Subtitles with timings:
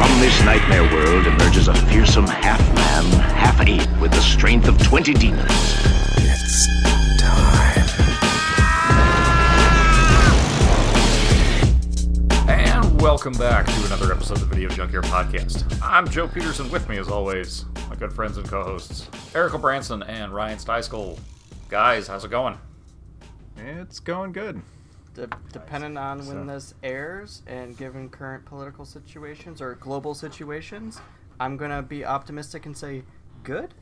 [0.00, 5.44] From this nightmare world emerges a fearsome half-man, half-ape with the strength of 20 demons.
[6.16, 6.66] It's
[7.20, 7.86] time.
[12.48, 15.66] And welcome back to another episode of the Video Junkyard Podcast.
[15.82, 16.70] I'm Joe Peterson.
[16.70, 21.18] With me, as always, my good friends and co-hosts Erica Branson and Ryan Steiskell.
[21.68, 22.56] Guys, how's it going?
[23.58, 24.62] It's going good.
[25.14, 31.00] De- depending on when this airs and given current political situations or global situations,
[31.40, 33.02] I'm gonna be optimistic and say
[33.42, 33.74] good.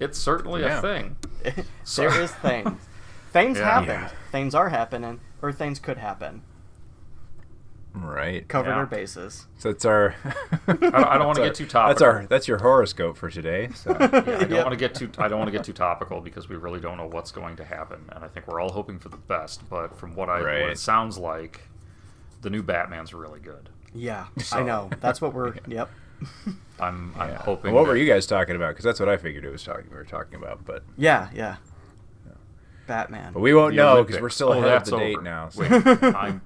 [0.00, 0.78] It's certainly Yeah.
[0.78, 1.16] a thing.
[1.96, 2.80] there is things.
[3.32, 3.64] things Yeah.
[3.64, 3.88] happen.
[3.88, 4.10] Yeah.
[4.32, 6.42] Things are happening, or things could happen.
[7.92, 8.46] Right.
[8.46, 8.76] Covered Yeah.
[8.76, 9.46] our bases.
[9.58, 10.14] So it's our.
[10.68, 11.88] I don't, I don't want to get too topical.
[11.88, 12.26] That's our.
[12.26, 13.68] That's your horoscope for today.
[13.74, 14.64] So Yeah, I don't Yep.
[14.64, 15.10] want to get too.
[15.18, 17.64] I don't want to get too topical because we really don't know what's going to
[17.64, 19.68] happen, and I think we're all hoping for the best.
[19.68, 21.62] But from what I, what it sounds like,
[22.42, 23.70] the new Batman's really good.
[23.92, 24.88] Yeah, I know.
[25.00, 25.54] That's what we're.
[25.66, 25.90] Yep.
[26.78, 27.72] I'm, I'm hoping.
[27.72, 28.68] what were you guys talking about?
[28.70, 29.86] Because that's what I figured it was talking.
[29.90, 31.56] We were talking about, but Yeah, yeah.
[32.86, 33.32] Batman.
[33.32, 35.22] but we won't The know because we're still Oh, ahead of that's the date over.
[35.22, 35.48] now.
[35.48, 35.60] So.
[35.62, 35.70] Wait,
[36.14, 36.40] I'm.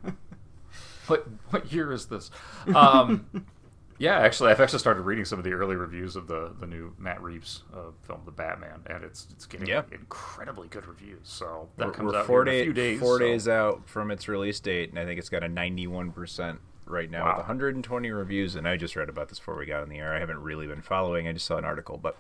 [1.07, 2.31] What what year is this?
[2.75, 3.27] Um,
[3.99, 6.95] yeah, actually, I've actually started reading some of the early reviews of the the new
[6.99, 9.83] Matt Reeves uh, film, The Batman, and it's it's getting Yeah.
[9.93, 11.21] incredibly good reviews.
[11.25, 13.01] So that We're, comes we're out four, in a day- few days.
[13.01, 16.59] four so- days out from its release date, and I think it's got a 91%
[16.87, 17.31] right now Wow.
[17.33, 18.55] with 120 reviews.
[18.57, 20.15] And I just read about this before we got on the air.
[20.15, 21.27] I haven't really been following.
[21.29, 22.17] I just saw an article, but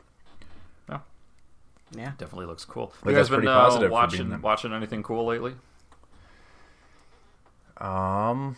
[0.88, 1.00] Yeah,
[1.92, 2.12] yeah.
[2.18, 2.92] definitely looks cool.
[3.02, 5.54] But you guys been uh, positive for being watching watching anything cool lately?
[7.78, 8.56] Um,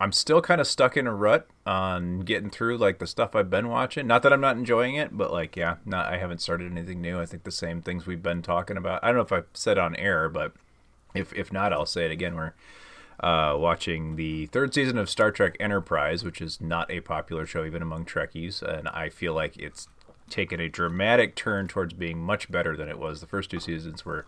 [0.00, 3.50] I'm still kind of stuck in a rut on getting through like the stuff I've
[3.50, 4.06] been watching.
[4.06, 7.20] Not that I'm not enjoying it, but like yeah, not I haven't started anything new.
[7.20, 9.04] I think the same things we've been talking about.
[9.04, 10.54] I don't know if I said on air, but
[11.14, 12.34] if if not, I'll say it again.
[12.34, 12.54] We're
[13.20, 17.66] uh, watching the third season of Star Trek Enterprise, which is not a popular show
[17.66, 19.86] even among Trekkies, and I feel like it's
[20.30, 23.20] taken a dramatic turn towards being much better than it was.
[23.20, 24.24] The first two seasons were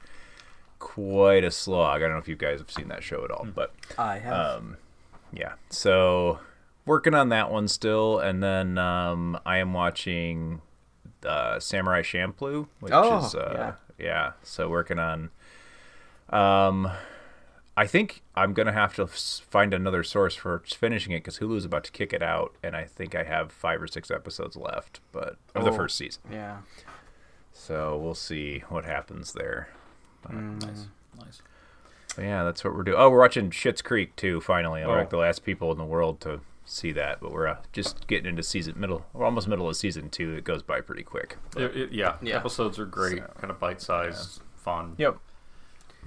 [0.78, 2.02] quite a slog.
[2.02, 4.56] I don't know if you guys have seen that show at all, but I have.
[4.58, 4.76] um,
[5.32, 5.54] yeah.
[5.70, 6.38] So
[6.86, 10.60] working on that one still, and then um, I am watching
[11.26, 14.04] uh, Samurai Champloo, which Oh, is uh, yeah.
[14.06, 14.32] yeah.
[14.42, 15.30] So working on.
[16.30, 16.90] Um,
[17.76, 21.84] I think I'm gonna have to find another source for finishing it because Hulu's about
[21.84, 25.36] to kick it out, and I think I have five or six episodes left, but
[25.54, 25.76] of the Oh.
[25.76, 26.22] first season.
[26.30, 26.58] yeah.
[27.54, 29.68] So we'll see what happens there.
[30.28, 30.86] Nice,
[31.18, 31.42] nice.
[32.16, 32.98] But yeah, that's what we're doing.
[32.98, 34.40] Oh, we're watching Schitt's Creek too.
[34.40, 34.94] Finally, I'm Oh.
[34.94, 37.20] like the last people in the world to see that.
[37.20, 39.06] But we're uh, just getting into season middle.
[39.12, 40.34] We're almost middle of season two.
[40.34, 41.36] It goes by pretty quick.
[41.56, 42.36] It- it- yeah, Yeah.
[42.36, 44.94] episodes are great, So, kind of bite-sized, fun.
[44.98, 45.16] Yep.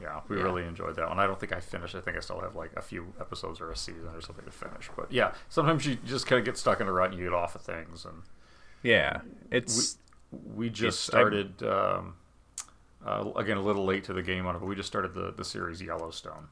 [0.01, 0.43] Yeah, we Yeah.
[0.43, 1.19] really enjoyed that one.
[1.19, 1.95] I don't think I finished.
[1.95, 4.51] I think I still have like a few episodes or a season or something to
[4.51, 4.89] finish.
[4.95, 7.33] But yeah, sometimes you just kind of get stuck in a rut and you get
[7.33, 8.05] off of things.
[8.05, 8.23] And
[8.83, 9.97] Yeah, it's
[10.31, 12.15] we just It's- I'm- started um,
[13.05, 15.31] uh, again a little late to the game on it, but we just started the
[15.31, 16.47] the series Yellowstone.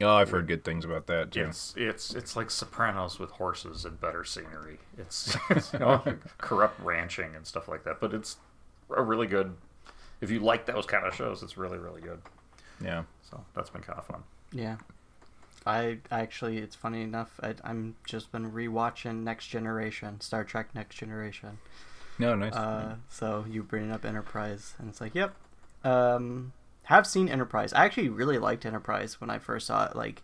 [0.00, 1.46] oh, I've heard good things about that too.
[1.46, 4.78] It's it's it's like Sopranos with horses and better scenery.
[4.96, 6.02] It's, it's you know,
[6.38, 8.00] corrupt ranching and stuff like that.
[8.00, 8.36] But it's
[8.94, 9.54] a really good.
[10.20, 12.20] If you like those kind of shows, it's really really good.
[12.82, 14.22] Yeah, So that's been kind of fun.
[14.52, 14.76] Yeah.
[15.66, 17.38] I actually, it's funny enough.
[17.42, 21.58] I, I'm just been rewatching Next Generation, Star Trek Next Generation.
[22.18, 22.54] No, nice.
[22.54, 25.34] Uh, so you bring up Enterprise, and it's like, yep.
[25.84, 26.52] Um,
[26.84, 27.72] have seen Enterprise.
[27.72, 30.22] I actually really liked Enterprise when I first saw it, like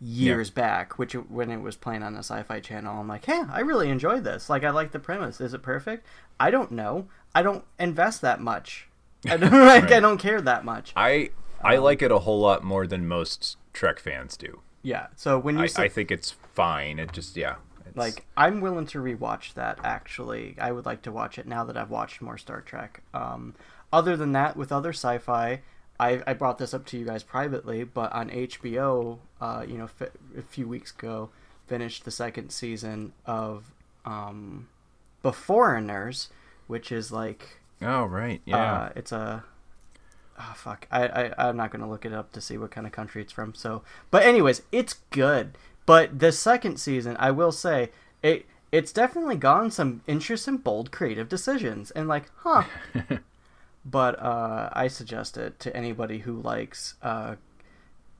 [0.00, 3.00] years back, which when it was playing on the Sci-Fi Channel.
[3.00, 4.48] I'm like, hey, I really enjoyed this.
[4.48, 5.40] Like, I like the premise.
[5.40, 6.06] Is it perfect?
[6.38, 7.08] I don't know.
[7.34, 8.88] I don't invest that much.
[9.28, 9.90] I don't like.
[9.90, 10.92] I don't care that much.
[10.96, 11.30] I
[11.62, 14.60] I like it a whole lot more than most Trek fans do.
[14.82, 15.08] Yeah.
[15.16, 16.98] So when you I, say, I think it's fine.
[16.98, 17.56] It just yeah.
[17.96, 19.78] Like I'm willing to rewatch that.
[19.82, 23.02] Actually, I would like to watch it now that I've watched more Star Trek.
[23.14, 23.54] Um,
[23.92, 25.62] other than that, with other sci-fi,
[25.98, 29.84] I, I brought this up to you guys privately, but on HBO, uh, you know,
[29.84, 31.30] f- a few weeks ago,
[31.66, 33.72] finished the second season of
[34.04, 34.68] um,
[35.24, 36.28] Beforeigners,
[36.66, 38.72] which is like oh right yeah.
[38.74, 39.44] uh, it's a
[40.38, 42.92] oh fuck I, I i'm not gonna look it up to see what kind of
[42.92, 47.90] country it's from so but anyways it's good but the second season i will say
[48.22, 52.64] it it's definitely gone some interesting, bold, creative decisions, and like, huh.
[53.84, 57.36] but uh, I suggest it to anybody who likes, uh,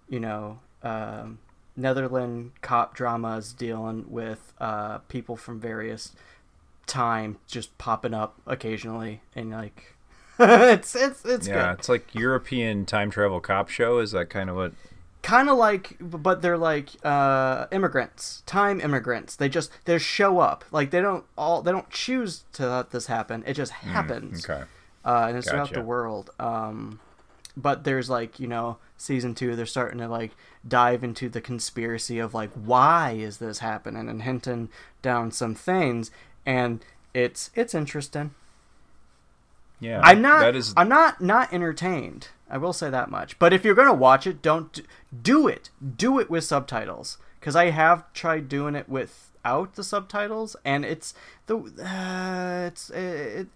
[0.09, 1.39] you know, um,
[1.77, 6.13] Netherland cop dramas dealing with uh, people from various
[6.87, 9.95] time just popping up occasionally, and like,
[10.39, 11.81] it's it's it's yeah, good.
[11.81, 13.99] it's like European time travel cop show.
[13.99, 14.73] Is that kind of what?
[15.27, 19.35] Kind of like but they're like uh immigrants time immigrants.
[19.35, 20.65] They just they show up.
[20.71, 23.43] Like they don't all they don't choose to let this happen.
[23.45, 24.49] It just happens.
[24.49, 24.63] Okay.
[25.05, 26.31] uh and it's throughout the world.
[26.39, 27.01] Um
[27.57, 30.31] but there's like you know season two they're starting to like
[30.67, 34.69] dive into the conspiracy of like why is this happening and hinting
[35.03, 36.13] down some things.
[36.47, 36.85] And
[37.15, 38.33] it's it's interesting
[39.81, 40.01] Yeah.
[40.03, 40.41] I'm not.
[40.41, 40.73] That is.
[40.77, 42.29] I'm not not entertained.
[42.49, 43.39] I will say that much.
[43.39, 44.81] But if you're gonna watch it, don't
[45.23, 45.71] do it.
[45.97, 47.19] Do it with subtitles.
[47.41, 51.15] Because I have tried doing it without the subtitles, and it's
[51.47, 53.49] the uh, it's it.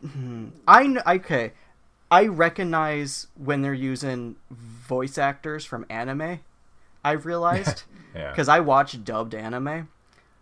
[0.00, 0.48] hmm.
[0.66, 1.52] I okay.
[2.10, 6.40] I recognize when they're using voice actors from anime.
[7.04, 7.82] I've realized
[8.14, 8.30] Yeah.
[8.30, 9.88] because I watch dubbed anime,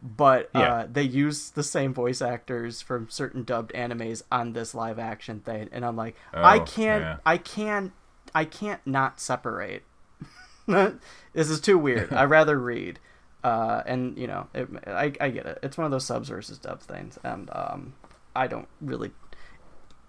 [0.06, 0.86] but uh, Yeah.
[0.90, 5.68] they use the same voice actors from certain dubbed animes on this live action thing,
[5.72, 7.16] and I'm like, I Oh, can't, yeah.
[7.26, 7.92] I can't,
[8.34, 9.82] I can't not separate.
[10.66, 12.12] this is too weird.
[12.12, 12.98] i'd rather read,
[13.44, 15.58] uh, and you know, it, I I get it.
[15.62, 17.94] It's one of those subs versus dub things, and um,
[18.34, 19.10] I don't really.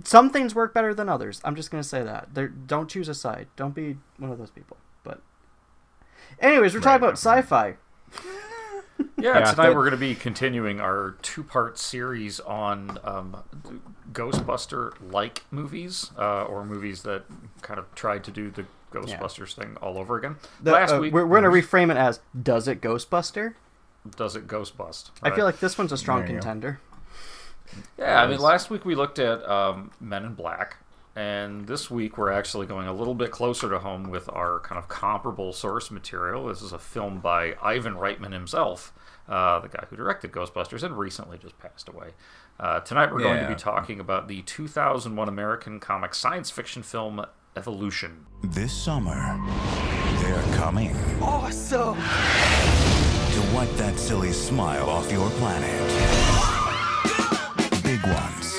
[0.04, 1.42] Some things work better than others.
[1.44, 2.34] I'm just gonna say that.
[2.36, 3.48] There, don't choose a side.
[3.56, 4.78] Don't be one of those people.
[5.04, 5.22] But,
[6.40, 7.76] anyways, we're talking about sci-fi.
[9.00, 13.38] Yeah, Yeah, tonight that- we're going to be continuing our two-part series on um,
[14.14, 17.24] Ghostbuster-like movies, uh, or movies that
[17.62, 20.38] kind of tried to do the Ghostbusters thing all over again.
[20.62, 23.54] The- Last uh, week, we're, we're gonna reframe it as "Does it Ghostbuster?"
[24.16, 25.10] does it Ghostbust?
[25.22, 26.40] I feel like this one's a strong There you go.
[26.40, 26.80] contender.
[27.98, 30.78] Yeah, I mean, last week we looked at um, Men in Black,
[31.18, 34.78] and this week we're actually going a little bit closer to home with our kind
[34.78, 36.46] of comparable source material.
[36.46, 38.94] This is a film by Ivan Reitman himself,
[39.28, 42.10] uh, the guy who directed Ghostbusters and recently just passed away.
[42.60, 47.26] Uh, tonight we're going to be talking about the 2001 American comic science fiction film
[47.56, 48.28] Evolution.
[48.44, 49.16] This summer,
[50.22, 51.96] they're coming Awesome!
[51.96, 55.82] to wipe that silly smile off your planet.
[57.84, 58.57] Big ones, Any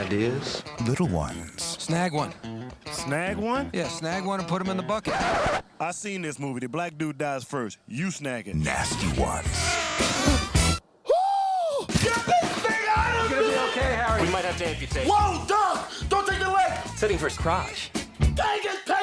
[0.00, 0.62] ideas?
[0.86, 2.32] little ones, Snag one.
[2.90, 3.70] Snag one?
[3.72, 5.14] Yeah, snag one and put him in the bucket.
[5.80, 6.60] I seen this movie.
[6.60, 7.78] The black dude dies first.
[7.86, 8.56] You snag it.
[8.56, 9.46] nasty ones.
[13.70, 14.22] Okay, Harry.
[14.22, 15.06] We might have to amputate.
[15.06, 15.90] Whoa, Doc!
[16.08, 16.72] Don't take the leg!
[16.96, 17.90] Setting for his crotch.
[18.34, 18.99] Dang it, take the leg!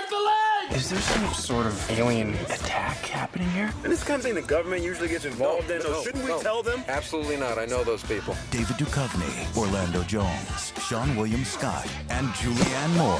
[0.77, 3.73] Is there some sort of alien attack happening here?
[3.83, 6.61] And this kind of thing the government usually gets involved in, so shouldn't we tell
[6.61, 6.83] them?
[6.87, 7.57] Absolutely not.
[7.57, 8.35] I know those people.
[8.51, 13.19] David Duchovny, Orlando Jones, Sean William Scott, and Julianne Moore.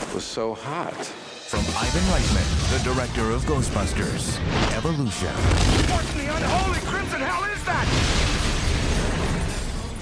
[0.00, 0.94] It was so hot.
[0.94, 4.40] From Ivan Reitman, the director of Ghostbusters,
[4.74, 5.28] Evolution.
[5.92, 7.86] What in the unholy crimson hell is that?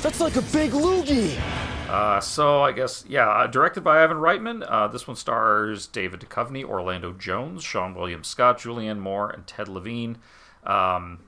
[0.02, 1.36] That's like a big loogie.
[1.90, 4.64] Uh, so I guess yeah, uh, directed by Ivan Reitman.
[4.68, 9.68] Uh, this one stars David Duchovny, Orlando Jones, Sean William Scott, Julianne Moore, and Ted
[9.68, 10.18] Levine.
[10.64, 11.20] Um,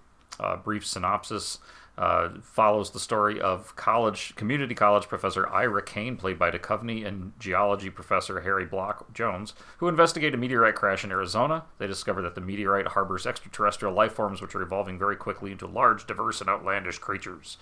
[0.64, 1.58] brief synopsis
[1.98, 7.32] uh, follows the story of college community college professor Ira Kane, played by Duchovny, and
[7.38, 11.64] geology professor Harry Block Jones, who investigate a meteorite crash in Arizona.
[11.78, 15.66] They discover that the meteorite harbors extraterrestrial life forms, which are evolving very quickly into
[15.66, 17.58] large, diverse, and outlandish creatures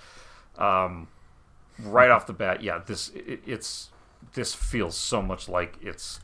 [0.59, 1.09] Um,
[1.85, 3.91] right off the bat, yeah, this it, it's
[4.35, 6.21] this feels so much like it's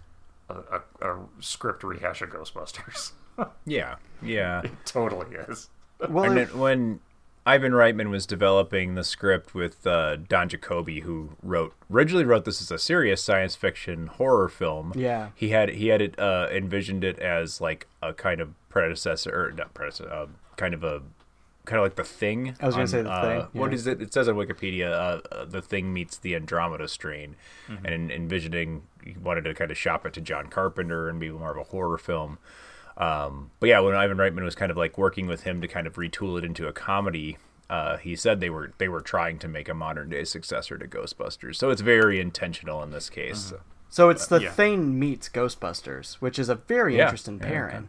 [0.49, 0.55] a,
[1.01, 3.13] a, a script rehash of Ghostbusters.
[3.67, 3.97] Yeah.
[4.23, 4.63] Yeah.
[4.65, 5.69] it totally is.
[6.09, 7.01] Well, and if- then when
[7.45, 12.63] Ivan Reitman was developing the script with uh, Don Jakoby, who wrote originally wrote this
[12.63, 14.93] as a serious science fiction horror film.
[14.97, 15.29] Yeah.
[15.35, 19.53] he had he had it uh, envisioned it as like a kind of predecessor, or
[19.53, 21.03] not predecessor, uh, kind of a
[21.67, 22.57] kind of like the thing.
[22.61, 23.75] I was gonna say The uh, Thing, What yeah.
[23.75, 24.01] is it?
[24.01, 27.37] It says on Wikipedia, uh, uh, the thing meets the Andromeda strain,
[27.69, 27.85] Mm-hmm.
[27.87, 31.51] and envisioning he wanted to kind of shop it to John Carpenter and be more
[31.51, 32.39] of a horror film.
[32.97, 35.87] Um, but yeah, when Ivan Reitman was kind of like working with him to kind
[35.87, 37.37] of retool it into a comedy,
[37.69, 40.87] uh, he said they were they were trying to make a modern day successor to
[40.87, 41.57] Ghostbusters.
[41.57, 43.53] So it's very intentional in this case.
[43.53, 43.63] Uh-huh.
[43.91, 44.51] so it's the yeah.
[44.51, 47.05] Thing meets Ghostbusters, which is a very Yeah.
[47.05, 47.89] interesting Yeah, pairing.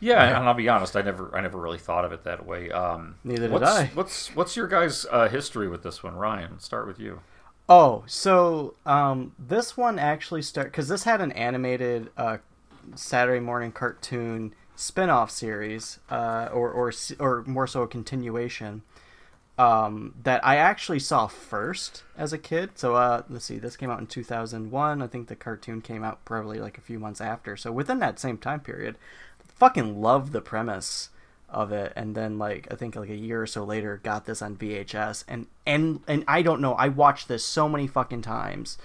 [0.00, 2.70] Yeah, and I'll be honest, I never I never really thought of it that way.
[2.70, 3.86] Um, Neither did what's, I.
[3.94, 6.58] What's what's your guys' uh, history with this one, Ryan?
[6.58, 7.20] Start with you.
[7.68, 12.38] Oh, so um, this one actually start because this had an animated uh,
[12.94, 18.82] Saturday morning cartoon spin-off series, uh, or or or more so a continuation.
[19.58, 22.72] Um, that I actually saw first as a kid.
[22.74, 25.00] So uh, let's see, this came out in 2001.
[25.00, 27.56] I think the cartoon came out probably like a few months after.
[27.56, 28.98] So within that same time period,
[29.56, 31.10] fucking loved the premise
[31.48, 34.42] of it and then like i think like a year or so later got this
[34.42, 38.78] on vhs and and and i don't know i watched this so many fucking times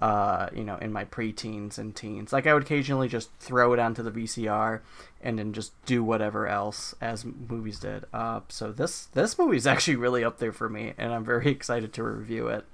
[0.00, 2.32] uh you know in my preteens and teens.
[2.32, 4.80] Like i would occasionally just throw it onto the vcr
[5.22, 8.04] and then just do whatever else as movies did.
[8.12, 11.50] Uh so this this movie is actually really up there for me and i'm very
[11.50, 12.64] excited to review it.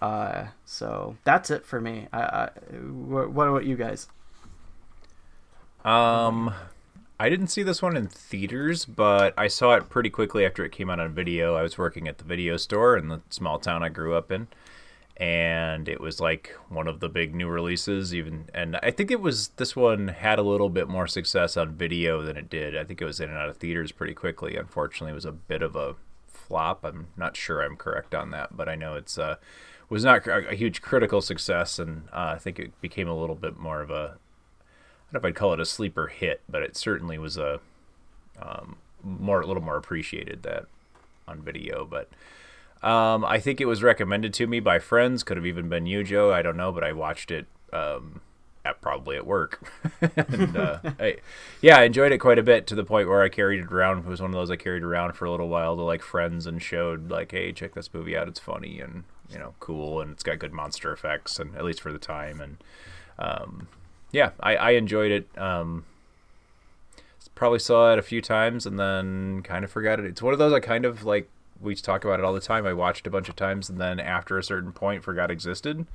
[0.00, 2.08] Uh so that's it for me.
[2.12, 4.08] I, I what, what about you guys?
[5.84, 6.52] Um,
[7.18, 10.72] I didn't see this one in theaters, but I saw it pretty quickly after it
[10.72, 11.54] came out on video.
[11.54, 14.48] I was working at the video store in the small town I grew up in,
[15.16, 18.14] and it was like one of the big new releases.
[18.14, 21.74] Even and I think it was this one had a little bit more success on
[21.74, 22.76] video than it did.
[22.76, 24.56] I think it was in and out of theaters pretty quickly.
[24.56, 25.96] Unfortunately, it was a bit of a
[26.28, 26.84] flop.
[26.84, 29.36] I'm not sure I'm correct on that, but I know it's uh
[29.88, 33.56] was not a, huge critical success, and uh, I think it became a little bit
[33.56, 34.18] more of a
[35.08, 37.60] I don't know if I'd call it a sleeper hit, but it certainly was a
[38.40, 40.66] um, more a little more appreciated that
[41.28, 41.84] on video.
[41.84, 42.08] But
[42.86, 45.22] um, I think it was recommended to me by friends.
[45.22, 46.32] Could have even been you, Joe.
[46.32, 48.20] I don't know, but I watched it um,
[48.64, 49.70] at probably at work.
[50.00, 51.16] and, uh, I,
[51.60, 53.98] yeah, I enjoyed it quite a bit to the point where I carried it around.
[53.98, 56.46] It was one of those I carried around for a little while to like friends
[56.46, 58.28] and showed like, hey, check this movie out.
[58.28, 61.80] It's funny and you know cool, and it's got good monster effects, and at least
[61.80, 62.56] for the time and.
[63.18, 63.68] Um,
[64.16, 65.28] yeah, I, I enjoyed it.
[65.38, 65.84] Um,
[67.34, 70.06] probably saw it a few times and then kind of forgot it.
[70.06, 71.28] It's one of those I kind of like.
[71.60, 72.66] We talk about it all the time.
[72.66, 75.86] I watched a bunch of times and then after a certain point forgot existed.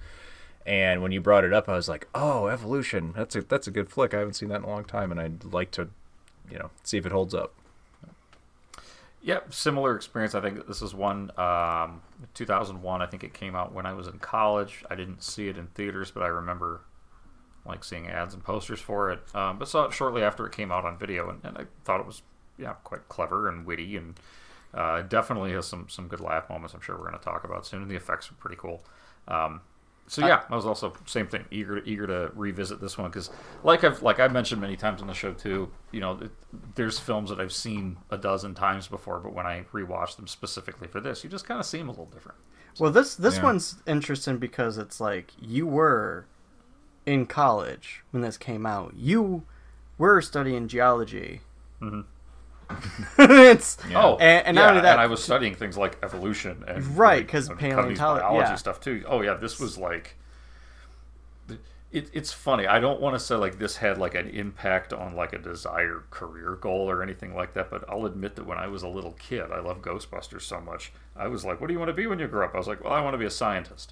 [0.68, 3.14] And when you brought it up, I was like, "Oh, Evolution!
[3.16, 4.14] That's a that's a good flick.
[4.14, 5.90] I haven't seen that in a long time, and I'd like to,
[6.52, 7.56] you know, see if it holds up."
[9.24, 10.36] Yep, similar experience.
[10.36, 12.02] I think this is one, um,
[12.36, 13.02] 2001.
[13.02, 14.84] I think it came out when I was in college.
[14.90, 16.82] I didn't see it in theaters, but I remember
[17.66, 19.20] like seeing ads and posters for it.
[19.36, 22.00] Um, but saw it shortly after it came out on video, and, and I thought
[22.00, 22.22] it was
[22.58, 24.16] yeah quite clever and witty, and
[24.74, 26.74] uh, definitely has some some good laugh moments.
[26.74, 27.82] I'm sure we're going to talk about soon.
[27.82, 28.84] And the effects are pretty cool.
[29.28, 29.62] Um,
[30.08, 33.30] so yeah, I was also same thing, eager eager to revisit this one because,
[33.64, 36.32] like I've like I've mentioned many times on the show too, you know, it,
[36.76, 40.90] there's films that I've seen a dozen times before, but when I rewatch them specifically
[40.90, 42.38] for this, you just kind of see them a little different.
[42.78, 43.44] Well, this this Yeah.
[43.44, 46.26] one's interesting because it's like you were
[47.06, 48.94] in college when this came out.
[48.96, 49.44] You
[49.98, 51.42] were studying geology.
[51.82, 52.06] Mhm.
[53.20, 56.64] it's Oh, and, and yeah, not only that, and I was studying things like evolution
[56.68, 58.56] and Right, because and paleontolo- Covey's biology yeah.
[58.56, 59.04] stuff too.
[59.08, 60.16] Oh yeah, this was like.
[61.92, 62.68] It, it's funny.
[62.68, 66.10] I don't want to say like this had like an impact on like a desired
[66.10, 69.12] career goal or anything like that, but I'll admit that when I was a little
[69.20, 70.94] kid, I loved Ghostbusters so much.
[71.18, 72.68] I was like, "What do you want to be when you grow up?" I was
[72.68, 73.92] like, "Well, I want to be a scientist."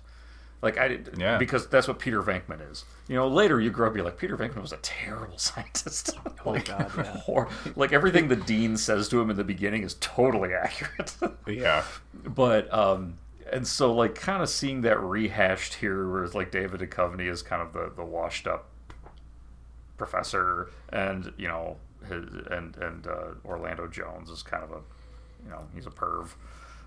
[0.61, 1.37] Like I did, Yeah.
[1.37, 2.83] because that's what Peter Venkman is.
[3.07, 6.17] You know, later you grow up, you're like Peter Venkman was a terrible scientist.
[6.45, 7.17] Oh, like, God, yeah.
[7.19, 11.15] hor- like everything the dean says to him in the beginning is totally accurate.
[11.47, 11.83] Yeah,
[12.25, 13.15] but um
[13.51, 17.41] and so like kind of seeing that rehashed here where it's like david Duchovny is
[17.41, 18.65] kind of the the washed up
[19.97, 24.79] professor and you know his and and uh, orlando jones is kind of a
[25.43, 26.29] you know he's a perv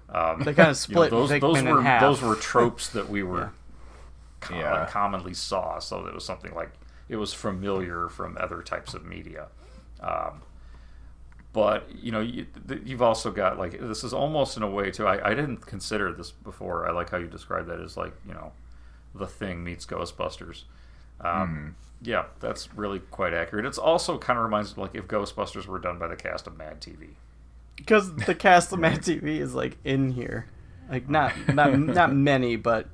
[0.08, 3.50] um, They kinda you know, split those, those were those were tropes that we were
[4.42, 4.86] com- Yeah.
[4.90, 6.70] commonly saw so it was something like
[7.08, 9.48] it was familiar from other types of media.
[10.00, 10.42] Um,
[11.52, 12.46] but you know you,
[12.84, 16.12] you've also got like this is almost in a way too I, I didn't consider
[16.12, 16.86] this before.
[16.88, 18.52] I like how you described that as like you know
[19.14, 20.64] the thing meets ghostbusters.
[21.20, 23.64] Um, yeah that's really quite accurate.
[23.66, 26.56] It's also kind of reminds me like if ghostbusters were done by the cast of
[26.56, 27.10] mad tv
[27.76, 30.46] because the cast of Mad TV is like in here,
[30.90, 32.88] like not not not many, but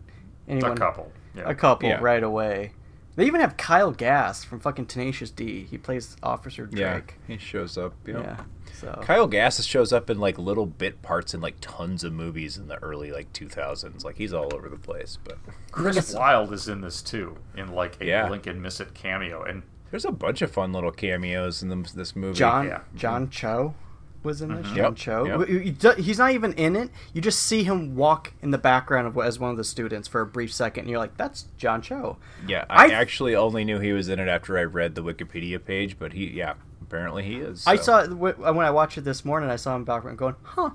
[0.48, 1.98] anyone, a couple yeah a couple Yeah.
[2.00, 2.72] right away.
[3.16, 5.64] They even have Kyle Gass from fucking Tenacious D.
[5.68, 6.78] He plays Officer Drake.
[6.78, 7.94] yeah, he shows up.
[8.06, 8.20] You know.
[8.20, 8.44] Yeah.
[8.74, 12.56] So Kyle Gass shows up in like little bit parts in like tons of movies
[12.56, 14.04] in the early like 2000s.
[14.04, 15.18] Like he's all over the place.
[15.24, 15.38] But
[15.72, 18.28] chris wilde is in this too in like a Yeah.
[18.28, 21.90] blink and miss it cameo and there's a bunch of fun little cameos in the,
[21.94, 22.38] this movie.
[22.38, 22.80] John Yeah.
[22.94, 23.30] John mm-hmm.
[23.30, 23.74] Cho
[24.22, 24.66] was in this.
[24.66, 24.76] John mm-hmm.
[24.78, 25.24] Yep, Cho.
[25.24, 25.48] yep.
[25.48, 26.90] He- he do- He's not even in it.
[27.12, 30.20] You just see him walk in the background of as one of the students for
[30.20, 33.78] a brief second, and you're like, "That's John Cho." Yeah, I, I- actually only knew
[33.78, 37.36] he was in it after I read the Wikipedia page, but he, yeah, apparently he
[37.36, 37.66] is.
[37.66, 39.50] I saw it uh, when I watched it this morning.
[39.50, 40.70] I saw him background going, "Huh."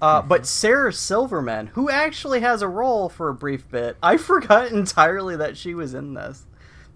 [0.00, 0.28] Uh, mm-hmm.
[0.28, 5.36] but Sarah Silverman, who actually has a role for a brief bit, I forgot entirely
[5.36, 6.44] that she was in this.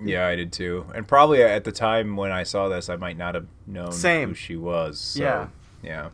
[0.04, 0.86] Yeah, I did too.
[0.94, 4.30] And probably at the time when I saw this, I might not have known Same.
[4.30, 4.98] who she was.
[5.00, 5.48] So, Yeah.
[5.82, 6.10] Yeah.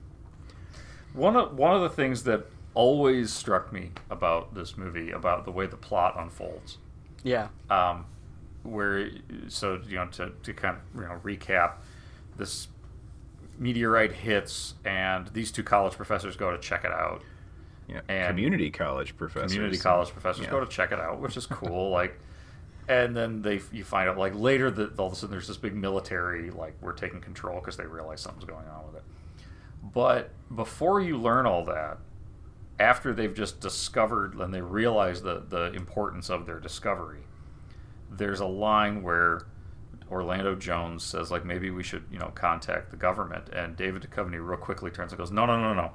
[1.13, 5.51] One of one of the things that always struck me about this movie, about the
[5.51, 6.79] way the plot unfolds,
[7.25, 7.49] Yeah.
[7.71, 8.07] um,
[8.63, 9.11] where
[9.49, 11.75] so you know to, to kind of you know recap,
[12.37, 12.69] this
[13.59, 17.23] meteorite hits and these two college professors go to check it out.
[17.89, 18.01] Yeah.
[18.09, 19.53] And- community college professors.
[19.55, 20.51] community college professors Yeah.
[20.51, 21.91] go to check it out, which is cool.
[22.01, 22.21] like,
[22.87, 25.57] and then they you find out like later that all of a sudden there's this
[25.57, 29.03] big military like we're taking control because they realize something's going on with it.
[29.83, 31.99] But before you learn all that,
[32.79, 37.23] after they've just discovered and they realize the the importance of their discovery,
[38.11, 39.47] there's a line where
[40.11, 44.45] Orlando Jones says like maybe we should you know contact the government, and David Duchovny
[44.45, 45.93] real quickly turns and goes no no no no.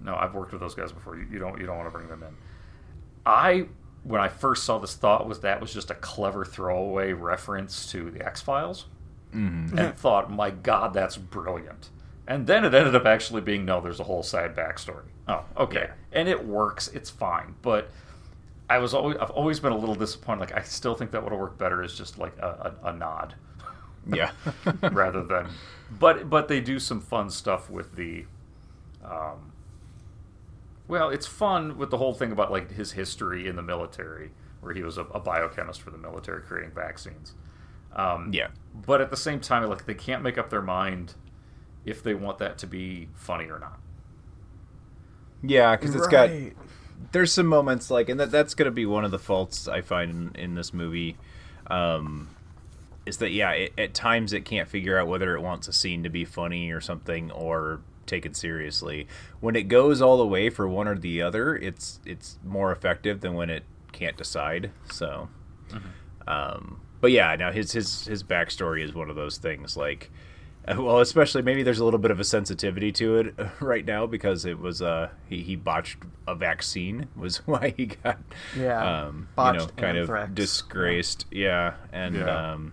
[0.00, 1.16] No I've worked with those guys before.
[1.16, 2.36] You, you don't you don't want to bring them in.
[3.26, 3.66] I
[4.04, 8.10] when I first saw this thought was that was just a clever throwaway reference to
[8.10, 8.86] the X Files,
[9.34, 9.76] mm-hmm.
[9.76, 11.90] and thought my God that's brilliant.
[12.28, 15.06] And then it ended up actually being no, there's a whole side backstory.
[15.26, 17.90] Oh, okay, and it works, it's fine, but.
[18.70, 20.40] I was always I've always been a little disappointed.
[20.40, 22.92] Like I still think that would have worked better as just like a, a, a
[22.92, 23.34] nod
[24.14, 24.30] Yeah.
[24.92, 25.48] rather than
[25.98, 28.24] but but they do some fun stuff with the
[29.04, 29.52] um
[30.86, 34.30] well it's fun with the whole thing about like his history in the military
[34.60, 37.34] where he was a, a biochemist for the military creating vaccines
[37.94, 38.48] um yeah.
[38.86, 41.14] but at the same time like they can't make up their mind
[41.88, 43.78] if they want that to be funny or not
[45.42, 46.30] Yeah, because it's got
[47.12, 50.34] there's some moments like, and that that's gonna be one of the faults I find
[50.36, 51.16] in, in this movie,
[51.68, 52.28] um,
[53.06, 56.02] is that yeah, it, at times it can't figure out whether it wants a scene
[56.02, 59.06] to be funny or something or taken seriously.
[59.40, 63.20] When it goes all the way for one or the other, it's it's more effective
[63.20, 64.70] than when it can't decide.
[64.90, 65.28] So,
[66.26, 70.10] um, but yeah, now his his his backstory is one of those things like.
[70.78, 74.44] Well, especially maybe there's a little bit of a sensitivity to it right now because
[74.44, 78.18] it was uh he, he botched a vaccine was why he got
[78.56, 80.28] Yeah, um you know kind anthrax.
[80.28, 82.52] of disgraced yeah and Yeah.
[82.52, 82.72] um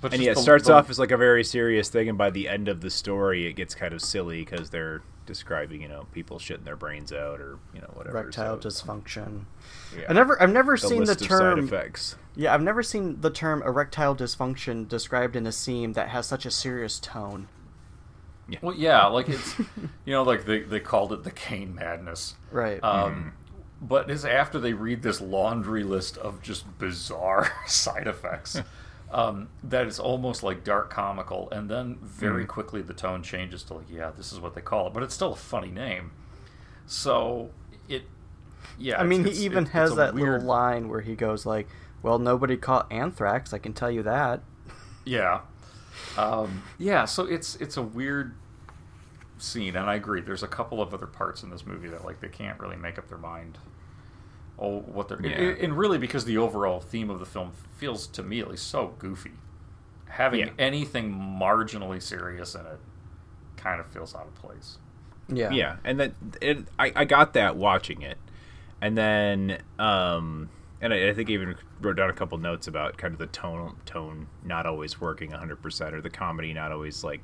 [0.00, 2.30] but and yeah it starts the- off as like a very serious thing and by
[2.30, 6.06] the end of the story it gets kind of silly because they're describing you know
[6.12, 9.44] people shitting their brains out or you know whatever Erectile so, dysfunction.
[9.96, 10.04] yeah.
[10.08, 11.58] I never, I've never the seen the list of side term.
[11.64, 16.26] effects Yeah, I've never seen the term erectile dysfunction described in a scene that has
[16.26, 17.48] such a serious tone.
[18.60, 22.78] Well, yeah, like it's you know, like they they called it the Kane madness, Right.
[22.84, 23.32] Um,
[23.80, 28.60] But it's after they read this laundry list of just bizarre side effects
[29.14, 33.74] um, that it's almost like dark comical, and then very quickly the tone changes to
[33.74, 36.10] like, yeah, this is what they call it, but it's still a funny name.
[36.86, 37.50] So
[37.88, 38.02] it,
[38.76, 41.68] yeah, I mean, he even it's has that weird, little line where he goes like,
[42.02, 43.54] "Well, nobody caught anthrax.
[43.54, 44.40] I can tell you that."
[45.04, 45.42] Yeah.
[46.18, 48.34] Um, yeah, so it's it's a weird
[49.38, 50.22] scene, and I agree.
[50.22, 52.98] There's a couple of other parts in this movie that like they can't really make
[52.98, 53.58] up their mind.
[54.58, 55.56] Oh, what they're Yeah.
[55.60, 58.94] and really because the overall theme of the film feels to me at least so
[58.98, 59.32] goofy.
[60.06, 60.52] Having Yeah.
[60.58, 62.78] anything marginally serious in it
[63.56, 64.78] kind of feels out of place.
[65.28, 65.50] Yeah.
[65.50, 66.12] yeah and that
[66.42, 68.18] it I, I got that watching it
[68.82, 70.50] and then um
[70.82, 73.26] and I, I think I even wrote down a couple notes about kind of the
[73.28, 77.22] tone tone not always working 100% or the comedy not always like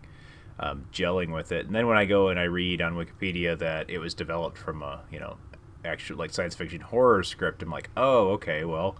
[0.58, 3.88] um, gelling with it and then when i go and i read on wikipedia that
[3.88, 5.36] it was developed from a you know
[5.84, 8.96] actual like science fiction horror script i'm like oh okay well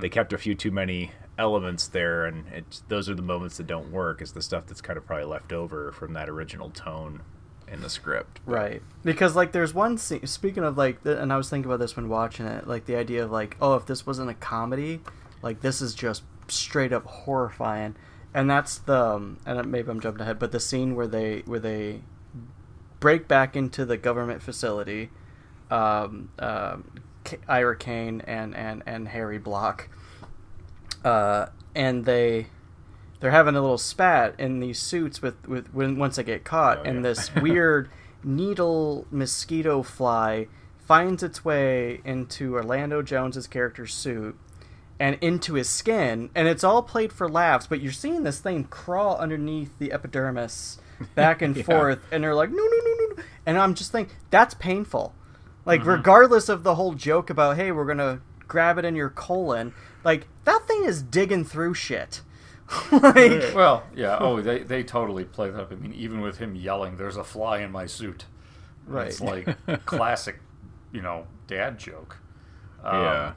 [0.00, 3.66] they kept a few too many elements there and it's those are the moments that
[3.68, 7.22] don't work is the stuff that's kind of probably left over from that original tone
[7.68, 8.82] in the script Right.
[9.04, 12.08] Because like there's one scene speaking of like and I was thinking about this when
[12.08, 15.00] watching it, like the idea of like, oh, if this wasn't a comedy,
[15.42, 17.96] like this is just straight up horrifying.
[18.32, 21.58] And that's the um, and maybe I'm jumping ahead, but the scene where they where
[21.60, 22.02] they
[23.00, 25.10] break back into the government facility
[25.70, 26.84] um, um,
[27.24, 29.88] K- Ira Kane and, and, and Harry Block
[31.04, 32.46] uh, and they
[33.20, 36.78] they're having a little spat in these suits with, with when once they get caught
[36.78, 37.02] Oh, and yeah.
[37.02, 37.88] this weird
[38.22, 40.48] needle mosquito fly
[40.78, 44.36] finds its way into Orlando Jones's character's suit
[44.98, 48.64] and into his skin and it's all played for laughs but you're seeing this thing
[48.64, 50.78] crawl underneath the epidermis
[51.14, 51.62] back and Yeah.
[51.64, 55.14] forth and they're like no no no no no and I'm just thinking that's painful
[55.66, 59.74] like regardless of the whole joke about hey we're gonna grab it in your colon
[60.04, 62.22] like that thing is digging through shit
[62.90, 64.18] like Well, yeah.
[64.18, 65.70] Oh, they they totally play that up.
[65.70, 68.24] I mean, even with him yelling, "There's a fly in my suit."
[68.88, 69.06] Right.
[69.06, 69.46] It's like
[69.86, 70.40] classic,
[70.90, 72.18] you know, dad joke.
[72.82, 73.32] Um, yeah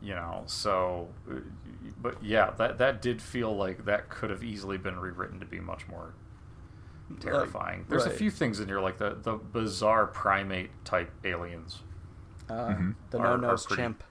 [0.00, 1.36] you know, so, uh,
[2.00, 5.60] but yeah, that that did feel like that could have easily been rewritten to be
[5.60, 6.14] much more
[7.20, 7.84] terrifying.
[7.88, 11.82] There's a few things in here, like the the bizarre primate type aliens,
[12.48, 12.74] Uh,
[13.10, 14.02] The no nose chimp.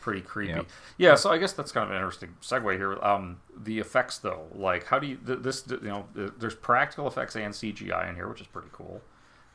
[0.00, 0.52] pretty creepy.
[0.52, 0.66] Yep.
[0.96, 2.94] Yeah, so I guess that's kind of an interesting segue here.
[3.02, 5.64] Um, the effects, though, like how do you this?
[5.68, 9.00] You know, there's practical effects and CGI in here, which is pretty cool.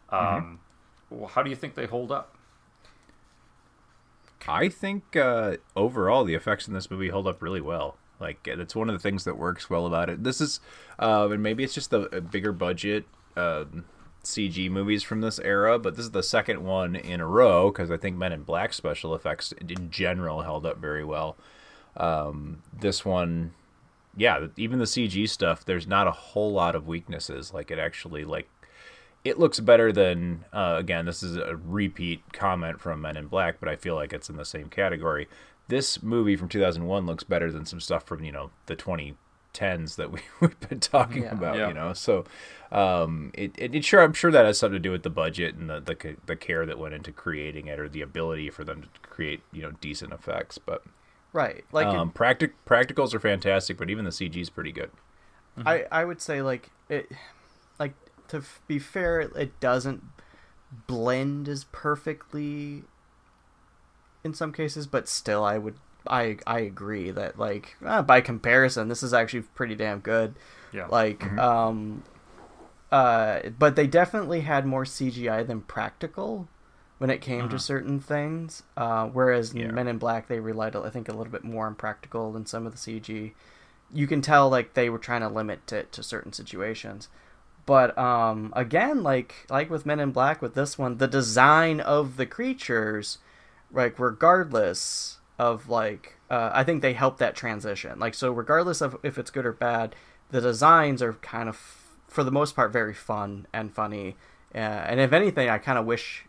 [0.10, 0.60] Um,
[1.10, 2.36] well, how do you think they hold up?
[4.48, 7.98] I think uh, overall the effects in this movie hold up really well.
[8.20, 10.24] Like that's one of the things that works well about it.
[10.24, 10.60] This is,
[11.00, 13.06] uh, and maybe it's just the bigger budget
[13.38, 13.86] um
[14.26, 17.92] CG movies from this era, but this is the second one in a row because
[17.92, 21.38] I think Men in Black special effects in general held up very well.
[21.96, 23.54] Um, this one,
[24.18, 27.54] yeah, even the CG stuff, there's not a whole lot of weaknesses.
[27.54, 28.50] Like it actually like
[29.24, 33.60] it looks better than uh, again this is a repeat comment from men in black
[33.60, 35.28] but i feel like it's in the same category
[35.68, 40.12] this movie from 2001 looks better than some stuff from you know the 2010s that
[40.12, 41.32] we, we've been talking Yeah.
[41.34, 41.68] about Yeah.
[41.70, 42.24] you know so
[42.72, 45.56] um it, it, it sure i'm sure that has something to do with the budget
[45.56, 48.82] and the, the the care that went into creating it or the ability for them
[48.82, 50.84] to create you know decent effects but
[51.34, 51.66] Right.
[51.74, 54.92] Like it- um practic- practicals are fantastic but even the cg is pretty good
[55.66, 57.10] I I would say like it
[57.80, 57.94] like
[58.30, 60.04] to f- be fair it doesn't
[60.88, 62.84] blend as perfectly
[64.26, 65.76] in some cases but still I would
[66.08, 70.36] I I agree that like uh, by comparison this is actually pretty damn good.
[70.74, 70.88] Yeah.
[70.88, 72.04] like um
[72.92, 76.48] uh but they definitely had more CGI than practical
[76.98, 79.68] when it came to certain things uh whereas Yeah.
[79.72, 82.66] Men in Black they relied I think a little bit more on practical than some
[82.66, 83.32] of the CG
[83.94, 87.08] you can tell like they were trying to limit it to certain situations.
[87.66, 92.18] But um again like like with men in black with this one the design of
[92.18, 93.18] the creatures
[93.76, 98.98] like regardless of like uh, i think they help that transition like so regardless of
[99.04, 99.96] if it's good or bad
[100.32, 101.58] the designs are kind of
[102.08, 104.16] for the most part very fun and funny
[104.54, 106.26] uh, and if anything i kind of wish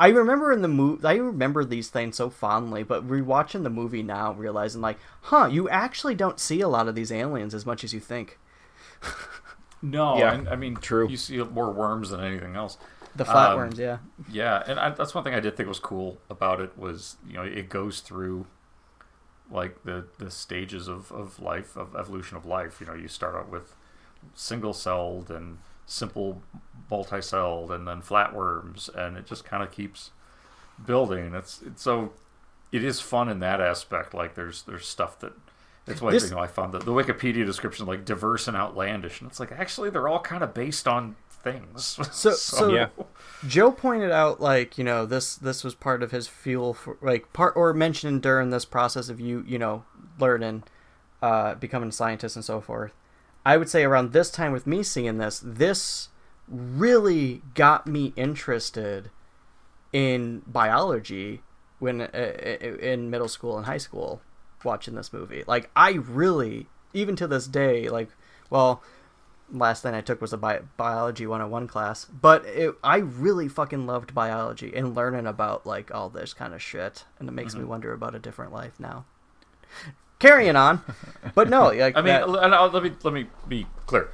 [0.00, 4.04] I remember in the movie, I remember these things so fondly, but rewatching the movie
[4.04, 7.82] now, realizing like, huh, you actually don't see a lot of these aliens as much
[7.82, 8.38] as you think.
[9.80, 11.08] No, Yeah, and, I mean, true.
[11.08, 12.78] You see more worms than anything else.
[13.18, 13.98] The Um, flatworms, yeah.
[14.30, 17.34] Yeah, and I, that's one thing I did think was cool about it was you
[17.34, 18.46] know it goes through
[19.50, 22.80] like the the stages of, of life of evolution of life.
[22.80, 23.74] You know, you start out with
[24.34, 26.42] single celled and simple
[26.90, 30.10] multi celled, and then flatworms, and it just kind of keeps
[30.84, 31.34] building.
[31.34, 32.12] It's it's so
[32.72, 34.14] it is fun in that aspect.
[34.14, 35.32] Like there's there's stuff that.
[35.86, 39.20] It's like This- you know I found the, the Wikipedia description like diverse and outlandish,
[39.22, 41.98] and it's like actually they're all kind of based on things.
[42.12, 42.88] So, so Yeah.
[43.46, 47.32] Joe pointed out like you know this this was part of his fuel for like
[47.32, 49.84] part or mentioned during this process of you you know
[50.18, 50.64] learning,
[51.22, 52.92] uh, becoming a scientist and so forth.
[53.46, 56.08] I would say around this time with me seeing this, this
[56.48, 59.10] really got me interested
[59.92, 61.42] in biology
[61.78, 62.08] when uh,
[62.80, 64.20] in middle school and high school
[64.64, 65.44] watching this movie.
[65.46, 68.08] Like I really even to this day like
[68.50, 68.82] well
[69.50, 73.86] last thing I took was a bi- biology 101 class, but it, I really fucking
[73.86, 77.60] loved biology and learning about like all this kind of shit, and it makes me
[77.60, 77.70] mm-hmm.
[77.70, 79.04] wonder about a different life now.
[80.18, 80.82] Carrying on,
[81.34, 84.10] but no, like I mean, that- and I'll- let me let me be clear.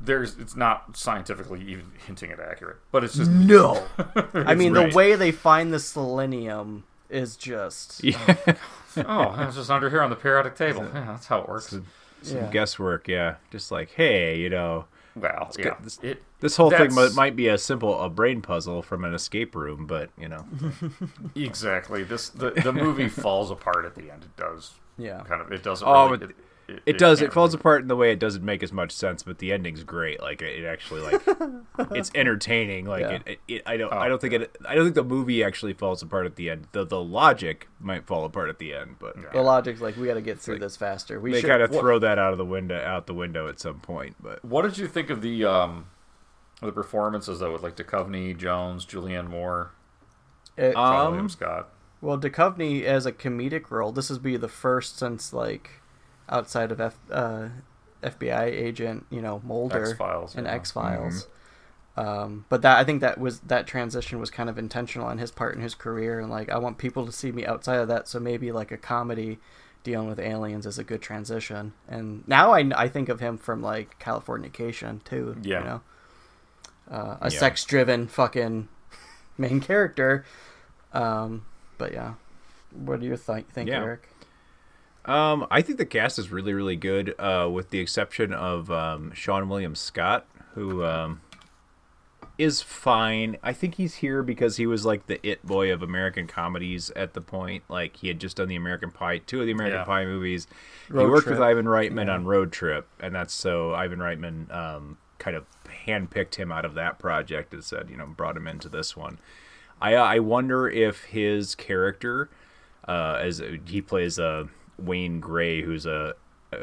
[0.00, 3.84] There's it's not scientifically even hinting at accurate, but it's just no.
[4.32, 4.90] I mean, right.
[4.90, 8.36] the way they find the selenium is just yeah
[8.98, 10.84] oh, it's just under here on the periodic table.
[10.94, 11.74] Yeah, that's how it works.
[12.22, 12.50] Some Yeah.
[12.50, 14.84] guesswork yeah just like hey you know
[15.16, 15.74] Well, yeah, good.
[15.82, 19.04] This- it This whole thing That's- mi- might be a simple a brain puzzle from
[19.04, 20.44] an escape room, but you know,
[21.34, 24.24] exactly this the the movie falls apart at the end.
[24.24, 24.74] It does.
[24.96, 25.22] Yeah.
[25.26, 25.50] kind of.
[25.52, 25.86] It doesn't.
[25.86, 26.30] Oh, really, but
[26.68, 27.20] it, it does.
[27.20, 29.38] It can't falls really- apart in the way it doesn't make as much sense, but
[29.38, 30.20] the ending's great.
[30.20, 31.22] Like it, it actually like
[31.92, 32.84] it's entertaining.
[32.84, 33.10] Like Yeah.
[33.12, 33.62] it, it, it.
[33.66, 33.92] I don't.
[33.92, 34.56] Oh, I don't think it.
[34.68, 36.66] I don't think the movie actually falls apart at the end.
[36.72, 40.14] The the logic might fall apart at the end, but the logic's like we got
[40.14, 41.18] to get through this faster.
[41.18, 43.48] We they should kind of what- throw that out of the window out the window
[43.48, 44.16] at some point.
[44.20, 45.86] But What did you think of the um
[46.60, 49.70] the performances though with like Duchovny, Jones, Julianne Moore,
[50.56, 51.68] It- Sean Um, William Scott?
[52.00, 55.77] Well, Duchovny as a comedic role, this would be the first since like
[56.28, 57.48] outside of F, uh,
[58.02, 60.54] FBI agent, you know, Mulder X-Files, and yeah.
[60.54, 61.26] X Files.
[61.96, 65.32] Um, but that I think that was that transition was kind of intentional on his
[65.32, 68.06] part in his career, and like I want people to see me outside of that.
[68.06, 69.38] So maybe like a comedy
[69.82, 71.72] dealing with aliens is a good transition.
[71.88, 75.36] And now I, I think of him from like Californication too.
[75.42, 75.58] Yeah.
[75.58, 75.80] You know,
[76.90, 77.38] uh, a Yeah.
[77.38, 78.68] sex driven fucking
[79.38, 80.24] main character.
[80.92, 81.46] Um,
[81.78, 82.14] but yeah.
[82.72, 83.82] What do you think, think Yeah.
[83.82, 84.08] Eric?
[85.08, 89.10] Um, I think the cast is really, really good, uh, with the exception of um,
[89.14, 91.22] Sean William Scott, who um,
[92.36, 93.38] is fine.
[93.42, 97.14] I think he's here because he was like the it boy of American comedies at
[97.14, 97.64] the point.
[97.68, 99.84] Like he had just done the American Pie, two of the American Yeah.
[99.84, 100.46] Pie movies.
[100.90, 101.38] Road he worked Trip.
[101.38, 105.46] with Ivan Reitman on Road Trip, and that's so Ivan Reitman um, kind of
[105.86, 109.18] handpicked him out of that project and said, you know, brought him into this one.
[109.80, 112.28] I I wonder if his character,
[112.86, 116.14] uh, as he plays a Wayne Gray, who's a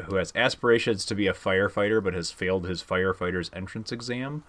[0.06, 4.42] who has aspirations to be a firefighter but has failed his firefighter's entrance exam,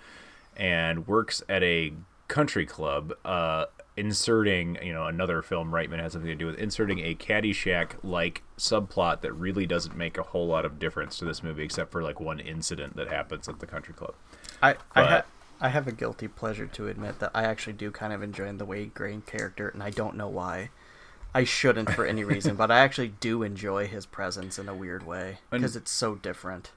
[0.56, 1.94] and works at a
[2.28, 3.14] country club.
[3.24, 7.94] Uh, inserting, you know, another film Reitman has something to do with inserting a Caddyshack
[8.04, 11.92] like subplot that really doesn't make a whole lot of difference to this movie except
[11.92, 14.14] for like one incident that happens at the country club.
[14.62, 15.24] I I, But- ha-
[15.60, 18.66] I have a guilty pleasure to admit that I actually do kind of enjoy the
[18.66, 20.70] Wayne Gray character, and I don't know why.
[21.34, 25.06] I shouldn't for any reason, but I actually do enjoy his presence in a weird
[25.06, 26.72] way because it's so different.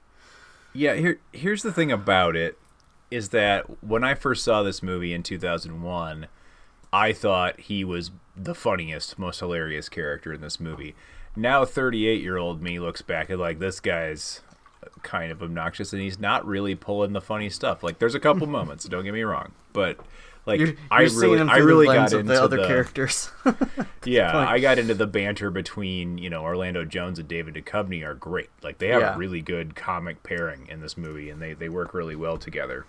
[0.73, 2.57] Yeah, here here's the thing about it
[3.09, 6.27] is that when I first saw this movie in 2001,
[6.93, 10.95] I thought he was the funniest, most hilarious character in this movie.
[11.35, 14.41] Now 38-year-old me looks back at like this guy's
[15.03, 17.83] kind of obnoxious and he's not really pulling the funny stuff.
[17.83, 19.99] Like there's a couple moments, don't get me wrong, but
[20.45, 23.29] like You're, you're I really I really got into the other the characters.
[24.05, 24.49] yeah, point.
[24.49, 28.49] I got into the banter between you know Orlando Jones and David Duchovny are great.
[28.63, 29.15] Like they have Yeah.
[29.15, 32.85] a really good comic pairing in this movie, and they they work really well together.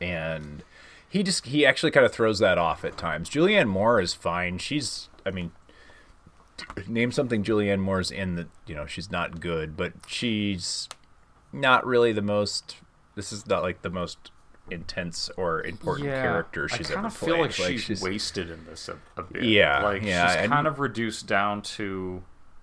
[0.00, 0.62] And
[1.08, 3.28] he just he actually kind of throws that off at times.
[3.28, 4.58] Julianne Moore is fine.
[4.58, 5.50] She's I mean,
[6.86, 10.88] name something Julianne Moore's in that you know she's not good, but she's
[11.52, 12.76] not really the most.
[13.16, 14.30] This is not like the most
[14.70, 18.88] intense or important character she's I kind of feel like, she's, she's wasted in this
[18.88, 19.44] a, a bit.
[19.44, 22.22] Yeah, like yeah, she's and- kind of reduced down to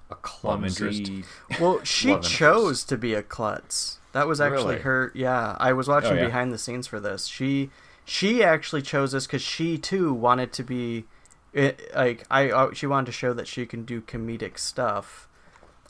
[0.10, 1.24] a clumsy.
[1.60, 4.00] well, she chose to be a klutz.
[4.14, 4.80] That was actually Really?
[4.80, 5.12] her.
[5.14, 6.26] Yeah, I was watching Oh, yeah.
[6.26, 7.26] behind the scenes for this.
[7.28, 7.70] She
[8.06, 11.06] she actually chose this because she too wanted to be
[11.54, 12.50] it, like I.
[12.50, 15.27] uh, She wanted to show that she can do comedic stuff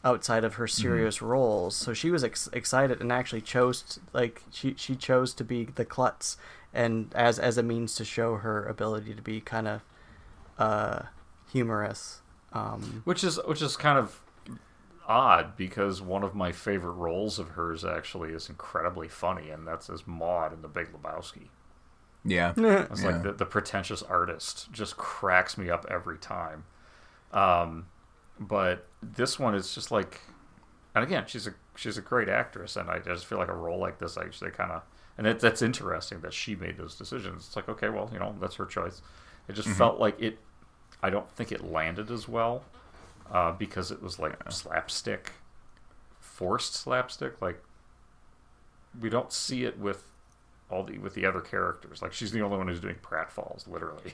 [0.03, 0.81] outside of her Mm-hmm.
[0.81, 1.75] serious roles.
[1.75, 5.65] So she was ex- excited and actually chose t- like she she chose to be
[5.65, 6.37] the klutz
[6.73, 9.81] and as as a means to show her ability to be kind of
[10.57, 10.99] uh
[11.51, 12.21] humorous.
[12.53, 14.21] Um, which is which is kind of
[15.07, 19.89] odd because one of my favorite roles of hers actually is incredibly funny, and that's
[19.89, 21.47] as Maud in The Big Lebowski.
[22.25, 22.53] yeah.
[22.57, 23.11] It's Yeah.
[23.11, 26.65] like the, the pretentious artist just cracks me up every time.
[27.31, 27.87] Um,
[28.39, 30.21] but this one is just like,
[30.95, 33.79] and again, she's a she's a great actress, and I just feel like a role
[33.79, 34.83] like this actually kind of,
[35.17, 37.47] and it, that's interesting that she made those decisions.
[37.47, 39.01] It's like okay, well, you know, that's her choice.
[39.47, 40.39] It just felt like it.
[41.01, 42.63] I don't think it landed as well
[43.31, 45.31] uh, because it was like slapstick,
[46.19, 47.41] forced slapstick.
[47.41, 47.61] Like
[48.99, 50.03] we don't see it with
[50.69, 52.01] all the with the other characters.
[52.01, 54.13] Like she's the only one who's doing pratfalls, literally.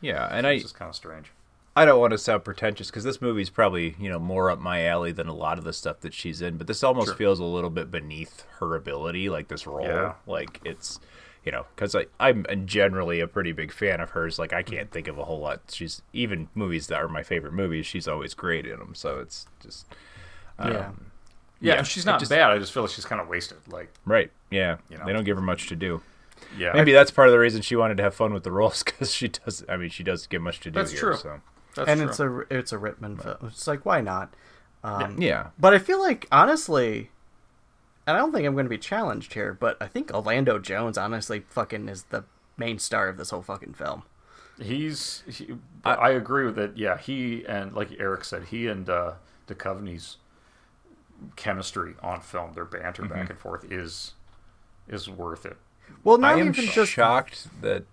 [0.00, 1.32] Yeah, and I It's just kind of strange.
[1.76, 4.84] I don't want to sound pretentious because this movie's probably you know more up my
[4.86, 6.56] alley than a lot of the stuff that she's in.
[6.56, 7.16] But this almost Sure.
[7.16, 9.84] feels a little bit beneath her ability, like this role.
[9.84, 10.14] Yeah.
[10.26, 11.00] Like it's
[11.44, 14.38] you know because I I'm generally a pretty big fan of hers.
[14.38, 15.62] Like I can't think of a whole lot.
[15.72, 17.86] She's even movies that are my favorite movies.
[17.86, 18.94] She's always great in them.
[18.94, 19.86] So it's just
[20.60, 20.64] yeah.
[20.66, 21.06] um,
[21.60, 22.50] Yeah, Yeah, and she's not just- bad.
[22.52, 23.58] I just feel like she's kind of wasted.
[23.66, 24.30] Like, right.
[24.50, 25.06] Yeah, You know.
[25.06, 26.02] they don't give her much to do.
[26.56, 28.82] yeah, Maybe that's part of the reason she wanted to have fun with the roles
[28.84, 29.64] because she does.
[29.68, 31.00] I mean, she does get much to do That's here.
[31.00, 31.16] true.
[31.16, 31.40] So
[31.74, 32.08] that's and true.
[32.08, 33.36] it's a it's a Reitman film.
[33.44, 34.34] It's like why not?
[34.82, 37.10] Um, yeah, But I feel like honestly,
[38.06, 40.98] and I don't think I'm going to be challenged here, but I think Orlando Jones
[40.98, 42.24] honestly fucking is the
[42.58, 44.02] main star of this whole fucking film.
[44.60, 45.22] He's.
[45.26, 46.72] He, I, agree with it.
[46.76, 49.12] Yeah, he and like Eric said, he and uh,
[49.48, 50.18] Duchovny's
[51.36, 53.12] chemistry on film, their banter Mm-hmm.
[53.14, 54.12] back and forth is
[54.86, 55.56] is worth it.
[56.02, 56.92] Well, not I am even just.
[56.92, 57.84] shocked that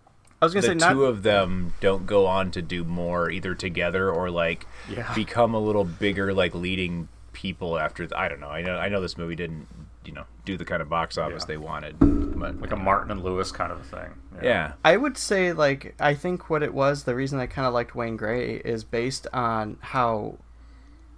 [0.42, 0.94] I was going the to say not.
[0.94, 5.14] two of them don't go on to do more either together or like Yeah.
[5.14, 8.50] become a little bigger like leading people after th- I don't know.
[8.50, 9.68] I know I know this movie didn't,
[10.04, 11.48] you know, do the kind of box office Yeah.
[11.48, 11.96] they wanted.
[12.00, 14.10] But Like a Martin and Lewis kind of a thing.
[14.42, 14.74] yeah.
[14.84, 17.94] I would say like I think what it was the reason I kind of liked
[17.94, 20.38] Wayne Gray is based on how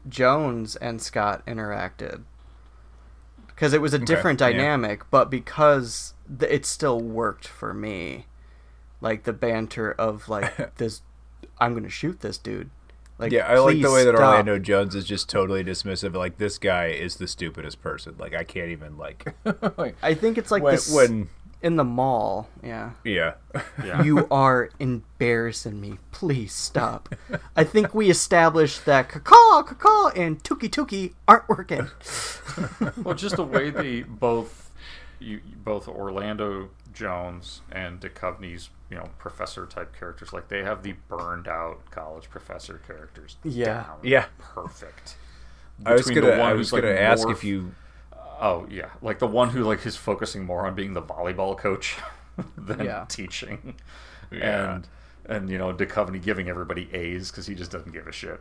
[0.09, 2.23] Jones and Scott interacted
[3.47, 4.49] because it was a different yeah.
[4.49, 8.25] dynamic, but because th- it still worked for me,
[9.03, 11.01] like the banter of like this,
[11.59, 12.71] I'm gonna shoot this dude.
[13.19, 14.29] Like Yeah, I like the way that stop.
[14.29, 16.15] Orlando Jones is just totally dismissive.
[16.15, 18.15] Like this guy is the stupidest person.
[18.17, 19.35] Like I can't even like.
[19.77, 21.29] like I think it's like when, this when
[21.61, 22.49] in the mall.
[22.63, 22.91] Yeah.
[23.03, 23.33] Yeah.
[23.83, 24.03] Yeah.
[24.03, 25.97] You are embarrassing me.
[26.11, 27.13] Please stop.
[27.55, 31.89] I think we established that cacaw, cacaw, and tuki tuki aren't working.
[33.03, 34.71] well, just the way they both,
[35.19, 40.93] you both Orlando Jones and Duchovny's, you know, professor type characters, like they have the
[41.07, 43.37] burned out college professor characters.
[43.43, 43.83] Yeah.
[43.85, 44.25] down Yeah.
[44.37, 45.15] perfect.
[45.83, 47.73] I was gonna I was gonna like, ask more- if you
[48.39, 51.97] Oh yeah, like the one who like is focusing more on being the volleyball coach
[52.57, 53.05] than Yeah.
[53.09, 53.73] teaching,
[54.31, 54.73] Yeah.
[54.75, 54.87] and
[55.25, 58.39] and you know Duchovny giving everybody A's because he just doesn't give a shit.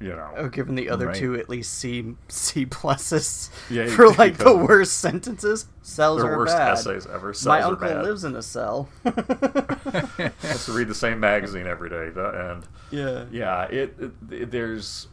[0.00, 0.30] You know.
[0.36, 1.16] Oh, giving the other Right.
[1.16, 5.66] two at least C C pluses Yeah, for like the worst sentences.
[5.82, 6.72] Cells The are worst bad.
[6.72, 7.28] essays ever.
[7.28, 8.02] My Cells are uncle bad.
[8.04, 8.88] lives in a cell.
[9.04, 13.24] has to read the same magazine every day, the- and yeah.
[13.30, 13.96] yeah, it,
[14.30, 15.08] it there's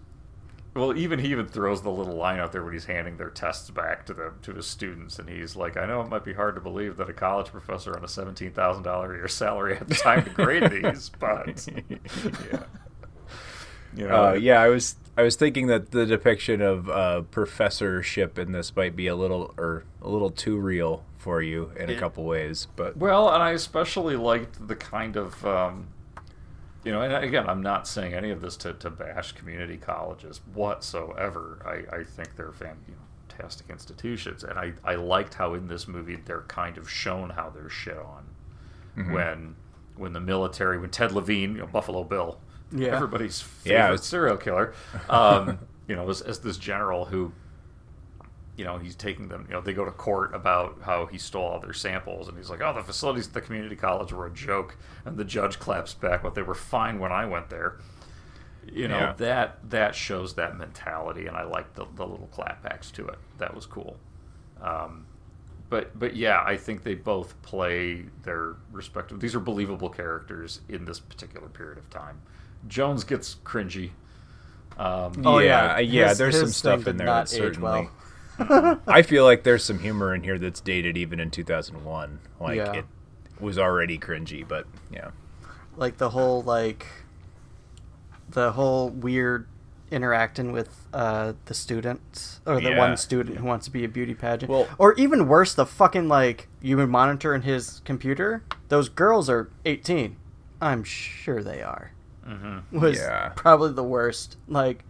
[0.73, 3.69] well, even he even throws the little line out there when he's handing their tests
[3.69, 6.55] back to the to his students, and he's like, "I know it might be hard
[6.55, 9.87] to believe that a college professor on a seventeen thousand dollar a year salary had
[9.89, 12.63] the time to grade these, but yeah.
[13.95, 18.39] You know, Uh, yeah, I was I was thinking that the depiction of uh, professorship
[18.39, 21.99] in this might be a little or a little too real for you in a
[21.99, 25.87] couple ways, but Well, and I especially liked the kind of, um,
[26.83, 30.41] you know, and again, I'm not saying any of this to, to bash community colleges
[30.53, 31.59] whatsoever.
[31.63, 35.67] I, I think they're fan, you know, fantastic institutions, and I, I liked how in
[35.67, 38.23] this movie they're kind of shown how they're shit on
[38.97, 39.13] Mm-hmm.
[39.13, 39.55] when
[39.95, 42.39] when the military, when Ted Levine, you know, Buffalo Bill,
[42.73, 42.95] Yeah.
[42.95, 44.73] everybody's favorite Yeah, serial killer,
[45.09, 47.31] um, you know, as, as this general who
[48.57, 51.43] you know, he's taking them, you know, they go to court about how he stole
[51.45, 54.31] all their samples, and he's like, oh, the facilities at the community college were a
[54.31, 54.77] joke.
[55.05, 57.77] And the judge claps back, but they were fine when I went there.
[58.71, 59.13] You know, Yeah.
[59.13, 63.17] that that shows that mentality, and I like the, the little clapbacks to it.
[63.39, 63.97] That was cool.
[64.61, 65.05] Um,
[65.69, 69.19] but but yeah, I think they both play their respective.
[69.21, 72.21] These are believable characters in this particular period of time.
[72.67, 73.91] Jones gets cringy.
[74.77, 75.79] Um, Oh yeah, yeah.
[75.79, 77.89] yeah, His- there's some stuff in there not that certainly.
[78.39, 78.81] well.
[78.87, 82.19] I feel like there's some humor in here that's dated even in 2001.
[82.39, 82.73] Like Yeah.
[82.73, 82.85] it
[83.39, 85.09] was already cringy, but yeah.
[85.77, 86.87] like the whole like
[88.29, 89.47] the whole weird
[89.91, 92.77] interacting with uh the students or the Yeah.
[92.77, 96.07] one student who wants to be a beauty pageant Well- or even worse the fucking
[96.07, 100.15] like human monitor in his computer those girls are 18
[100.61, 101.91] i'm sure they are
[102.27, 102.79] mm-hmm.
[102.79, 103.29] was Yeah.
[103.35, 104.83] probably the worst like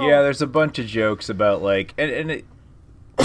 [0.00, 2.44] Yeah, there's a bunch of jokes about like, and, and it,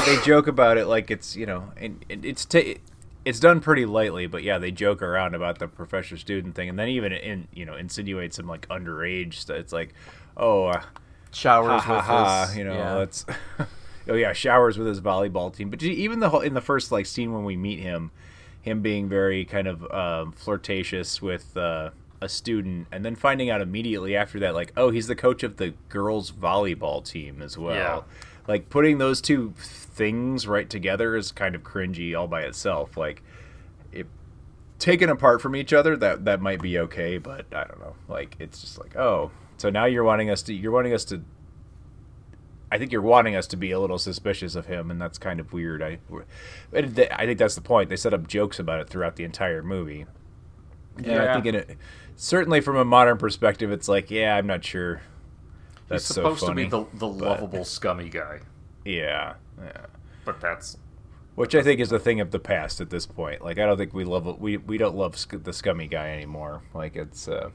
[0.05, 2.79] they joke about it like it's you know, and, and it's ta-
[3.23, 6.79] it's done pretty lightly, but yeah, they joke around about the professor student thing, and
[6.79, 9.57] then even in you know insinuate some like underage stuff.
[9.57, 9.93] It's like,
[10.35, 10.81] oh, uh,
[11.31, 12.95] showers ha with ha, his, you know, yeah.
[12.95, 13.25] that's
[14.09, 15.69] oh yeah, showers with his volleyball team.
[15.69, 18.11] But even the whole in the first like scene when we meet him,
[18.61, 21.91] him being very kind of um, flirtatious with uh,
[22.21, 25.57] a student, and then finding out immediately after that, like, oh, he's the coach of
[25.57, 27.75] the girls volleyball team as well.
[27.75, 28.01] Yeah.
[28.47, 32.97] Like putting those two things right together is kind of cringy all by itself.
[32.97, 33.23] Like,
[33.91, 34.07] it
[34.79, 37.95] taken apart from each other, that that might be okay, but I don't know.
[38.07, 41.23] Like, it's just like, oh, so now you're wanting us to you're wanting us to
[42.71, 45.41] I think you're wanting us to be a little suspicious of him, and that's kind
[45.41, 45.83] of weird.
[45.83, 45.99] I,
[46.73, 47.89] I think that's the point.
[47.89, 50.05] They set up jokes about it throughout the entire movie.
[50.97, 51.33] And I Yeah.
[51.33, 51.77] think in it,
[52.15, 55.01] certainly from a modern perspective, it's like, yeah, I'm not sure.
[55.87, 56.63] That's he's so supposed funny.
[56.63, 58.39] to be the, the but- lovable, scummy guy,
[58.85, 59.85] Yeah, yeah.
[60.25, 60.77] but that's
[61.35, 63.41] Which I think is a thing of the past at this point.
[63.43, 66.61] Like, I don't think we love we we don't love sc- the scummy guy anymore.
[66.73, 67.49] Like, it's uh,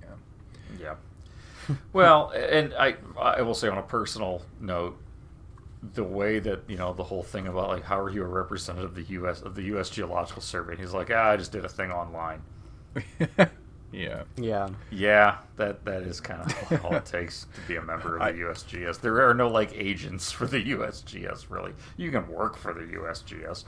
[0.00, 0.94] Yeah.
[1.68, 1.74] Yeah.
[1.92, 4.98] well, and I I will say on a personal note,
[5.94, 8.90] the way that you know the whole thing about like how are you a representative
[8.90, 9.40] of the U.S.
[9.42, 9.88] of the U.S.
[9.90, 10.76] Geological Survey?
[10.76, 12.42] He's like, ah, I just did a thing online.
[13.92, 14.22] yeah.
[14.36, 18.34] yeah Yeah, that that is kind of all it takes to be a member of
[18.34, 19.00] the USGS.
[19.00, 21.72] There are no like agents for the USGS really.
[21.96, 23.64] You can work for the USGS,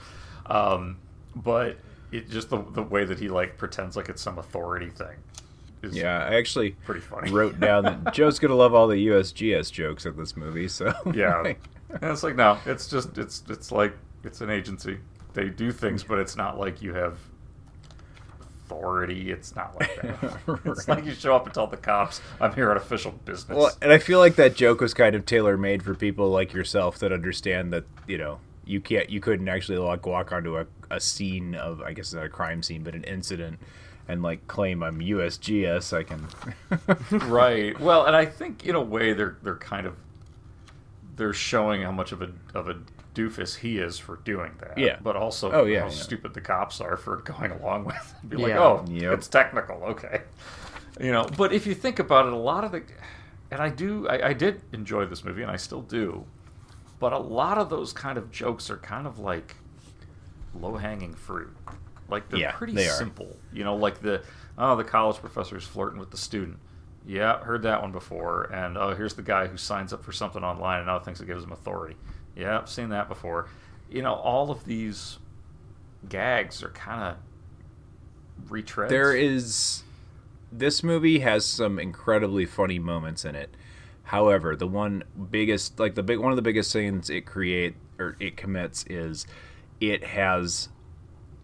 [0.47, 0.97] um,
[1.35, 1.77] but
[2.11, 5.17] it just the the way that he like pretends like it's some authority thing.
[5.81, 7.29] Is Yeah, I actually pretty funny.
[7.31, 10.67] wrote down that Joe's gonna love all the USGS jokes in this movie.
[10.67, 13.93] So Yeah, and it's like no, it's just it's it's like
[14.23, 14.99] it's an agency.
[15.33, 17.17] They do things, but it's not like you have
[18.65, 19.31] authority.
[19.31, 20.39] It's not like that.
[20.65, 23.71] It's like you show up and tell the cops, "I'm here on official business." Well,
[23.81, 26.99] and I feel like that joke was kind of tailor made for people like yourself
[26.99, 30.99] that understand that you know you can't, you couldn't actually like walk onto a, a
[30.99, 33.59] scene of, I guess not a crime scene, but an incident,
[34.07, 35.93] and like claim I'm USGS.
[35.93, 37.29] I can.
[37.29, 37.79] right.
[37.79, 39.95] Well, and I think in a way they're they're kind of
[41.15, 42.77] they're showing how much of a of a
[43.13, 44.77] doofus he is for doing that.
[44.77, 44.97] Yeah.
[45.01, 45.91] But also Oh, yeah, how yeah.
[45.91, 48.29] stupid the cops are for going along with it.
[48.29, 48.59] Be like, Yeah.
[48.59, 49.13] oh, Yep.
[49.13, 50.21] it's technical, okay.
[50.99, 52.83] You know, but if you think about it, a lot of the,
[53.51, 56.25] and I do, I, I did enjoy this movie, and I still do,
[56.99, 59.55] but a lot of those kind of jokes are kind of like
[60.59, 61.49] low hanging fruit.
[62.09, 62.91] Like they're Yeah, pretty they are.
[62.91, 63.35] simple.
[63.51, 64.23] You know, like the
[64.57, 66.59] oh, the college professor is flirting with the student.
[67.05, 68.43] Yeah, heard that one before.
[68.53, 71.27] And oh, here's the guy who signs up for something online and now thinks it
[71.27, 71.95] gives him authority.
[72.35, 73.49] Yeah, I've seen that before.
[73.89, 75.19] You know, all of these
[76.07, 78.89] gags are kind of retreads.
[78.89, 79.83] There is
[80.51, 83.55] this movie has some incredibly funny moments in it.
[84.03, 88.15] However, the one biggest like the big one of the biggest sins it create or
[88.19, 89.25] it commits is
[89.79, 90.69] it has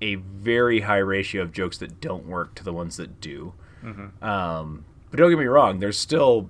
[0.02, 3.54] a very high ratio of jokes that don't work to the ones that do.
[4.22, 6.50] Um, but don't get me wrong, there's still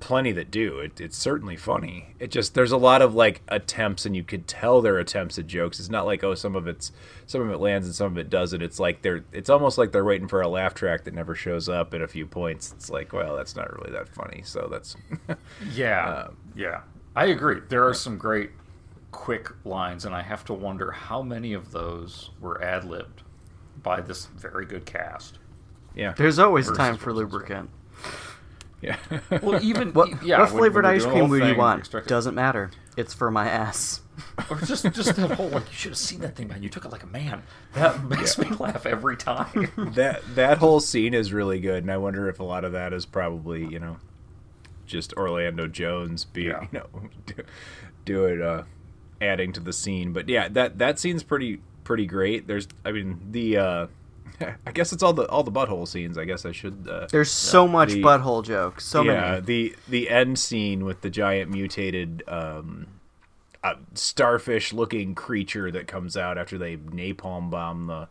[0.00, 0.80] plenty that do.
[0.80, 2.14] It, it's certainly funny.
[2.18, 5.46] It just there's a lot of like attempts, and you could tell they're attempts at
[5.46, 5.78] jokes.
[5.78, 6.92] It's not like oh some of it's
[7.26, 8.62] some of it lands and some of it doesn't.
[8.62, 11.68] It's like they're it's almost like they're waiting for a laugh track that never shows
[11.68, 12.72] up at a few points.
[12.72, 14.42] It's like well that's not really that funny.
[14.44, 14.96] So that's
[15.60, 16.82] Yeah, Um, yeah,
[17.16, 17.60] I agree.
[17.68, 18.50] There are some great
[19.12, 23.22] quick lines, and I have to wonder how many of those were ad libbed
[23.82, 25.38] by this very good cast.
[25.94, 27.70] yeah There's always time for versus, lubricant.
[28.82, 28.96] Yeah.
[29.42, 31.80] Well, even What, yeah, what flavored ice cream the would you want?
[31.80, 32.70] extract- Doesn't matter.
[32.96, 34.00] It's for my ass.
[34.48, 36.62] Or just just that whole like you should have seen that thing, man.
[36.62, 37.42] You took it like a man.
[37.72, 39.72] That makes me laugh every time.
[39.94, 42.92] that that whole scene is really good, and I wonder if a lot of that
[42.92, 43.96] is probably you know
[44.86, 46.62] just Orlando Jones being Yeah.
[46.62, 46.86] you know
[47.26, 47.34] do,
[48.04, 48.64] doing uh,
[49.20, 50.12] adding to the scene.
[50.12, 52.46] But yeah, that that scene's pretty pretty great.
[52.46, 53.86] There's I mean the uh,
[54.66, 56.18] I guess it's all the all the butthole scenes.
[56.18, 56.88] I guess I should.
[56.90, 58.84] Uh, There's so much The- butthole jokes.
[58.84, 59.40] So yeah, many.
[59.42, 62.86] the the end scene with the giant mutated um,
[63.62, 68.08] uh, starfish-looking creature that comes out after they napalm bomb the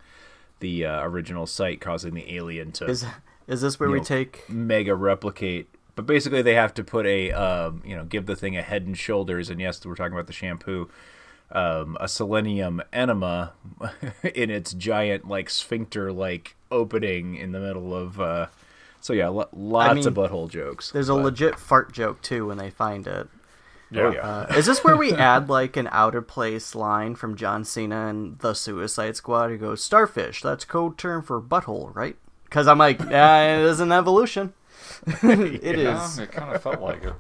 [0.60, 3.06] the uh, original site, causing the alien to Is
[3.48, 4.50] is this where we know, take?
[4.50, 5.68] mega replicate.
[5.96, 8.86] But basically, they have to put a um, you know give the thing a head
[8.88, 9.50] and shoulders.
[9.50, 10.90] And yes, we're talking about the shampoo.
[11.56, 13.54] Um, a selenium enema
[14.34, 18.48] in its giant like sphincter like opening in the middle of uh,
[19.00, 22.58] so yeah lo- lots mean, of butthole jokes There's a legit fart joke too when
[22.58, 23.28] they find it.
[23.96, 27.36] oh yeah Uh, is this where we add like an out of place line from
[27.36, 29.52] John Cena and the Suicide Squad?
[29.52, 33.80] He goes, "Starfish, that's code term for butthole, right?" Because I'm like, yeah, it is
[33.80, 34.54] an evolution.
[35.22, 36.18] It is.
[36.18, 37.14] Yeah, it kind of felt like it.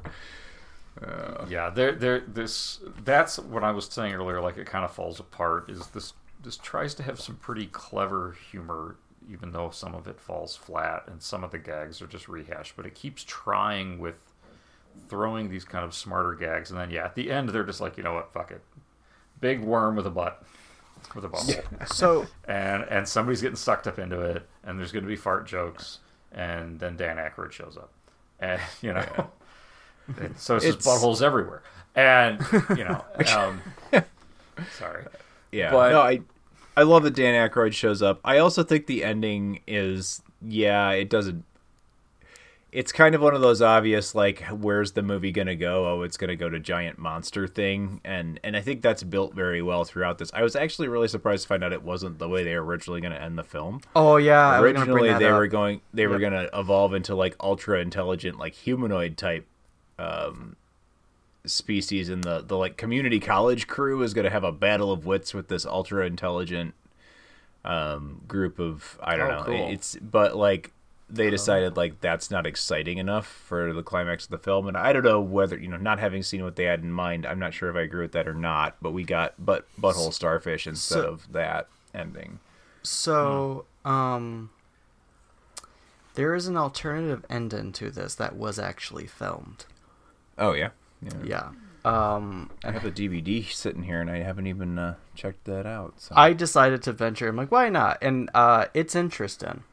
[1.04, 4.42] Uh, yeah, there, there, this, that's what I was saying earlier.
[4.42, 5.70] Like it kind of falls apart.
[5.70, 8.96] Is this, this tries to have some pretty clever humor,
[9.30, 12.76] even though some of it falls flat and some of the gags are just rehashed.
[12.76, 14.16] But it keeps trying with
[15.10, 17.98] throwing these kind of smarter gags, and then yeah, at the end they're just like,
[17.98, 18.62] you know what, fuck it,
[19.40, 20.44] big worm with a butt,
[21.16, 21.54] with a bubble
[21.88, 25.48] So and and somebody's getting sucked up into it, and there's going to be fart
[25.48, 26.00] jokes,
[26.32, 27.92] and then Dan Aykroyd shows up,
[28.40, 29.28] and you know, and
[30.38, 31.62] so it's, just It's- buttholes everywhere,
[31.96, 32.40] and
[32.78, 33.04] you know,
[33.38, 33.62] um,
[34.78, 35.06] sorry,
[35.52, 36.22] Yeah, But- no, I
[36.76, 38.20] I love that Dan Aykroyd shows up.
[38.26, 41.46] I also think the ending is yeah, it doesn't.
[42.72, 45.86] It's kind of one of those obvious like, where's the movie gonna go?
[45.88, 49.62] Oh, it's gonna go to giant monster thing, and and I think that's built very
[49.62, 50.32] well throughout this.
[50.34, 53.00] I was actually really surprised to find out it wasn't the way they were originally
[53.00, 53.82] gonna end the film.
[53.96, 55.38] Oh yeah, I was bring originally that they up.
[55.38, 59.46] were going they were going to evolve into like ultra intelligent like humanoid type
[60.00, 60.56] um
[61.46, 65.06] species and the the like community college crew is going to have a battle of
[65.06, 66.74] wits with this ultra intelligent
[67.66, 69.70] um group of I don't Oh, know cool.
[69.72, 70.72] it's but like
[71.10, 74.94] they decided like that's not exciting enough for the climax of the film and I
[74.94, 77.54] don't know whether you know not having seen what they had in mind I'm not
[77.54, 80.96] sure if I agree with that or not but we got but butthole starfish instead
[81.04, 82.40] So- of that ending
[82.84, 84.50] So, um,
[86.16, 89.66] there is an alternative ending to this that was actually filmed.
[90.38, 90.70] Oh yeah
[91.24, 91.50] Yeah.
[91.86, 95.96] Um, I have the DVD sitting here, and I haven't even uh, checked that out.
[96.00, 96.16] So.
[96.16, 97.28] I decided to venture.
[97.28, 97.98] I'm like, why not?
[98.02, 99.64] And uh, it's interesting.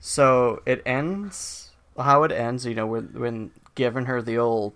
[0.00, 2.66] So it ends how it ends.
[2.66, 4.74] You know, when when giving her the old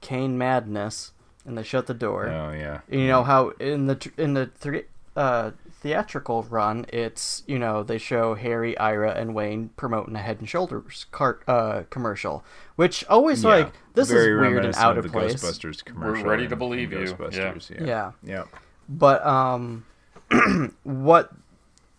[0.00, 1.12] Kane madness,
[1.44, 2.28] and they shut the door.
[2.28, 4.84] oh yeah, You know how in the tr- in the three
[5.16, 5.50] uh,
[5.84, 10.48] theatrical run, it's you know they show Harry, Ira, and Wayne promoting a Head and
[10.48, 12.42] Shoulders cart uh, commercial,
[12.76, 13.50] which always Yeah.
[13.50, 15.34] like this Very is weird and out of of the place.
[15.34, 16.24] Ghostbusters commercial.
[16.26, 16.98] ready to believe you.
[16.98, 18.12] Ghostbusters, yeah, Yeah.
[18.24, 18.44] yeah.
[18.88, 19.84] But um,
[20.82, 21.32] what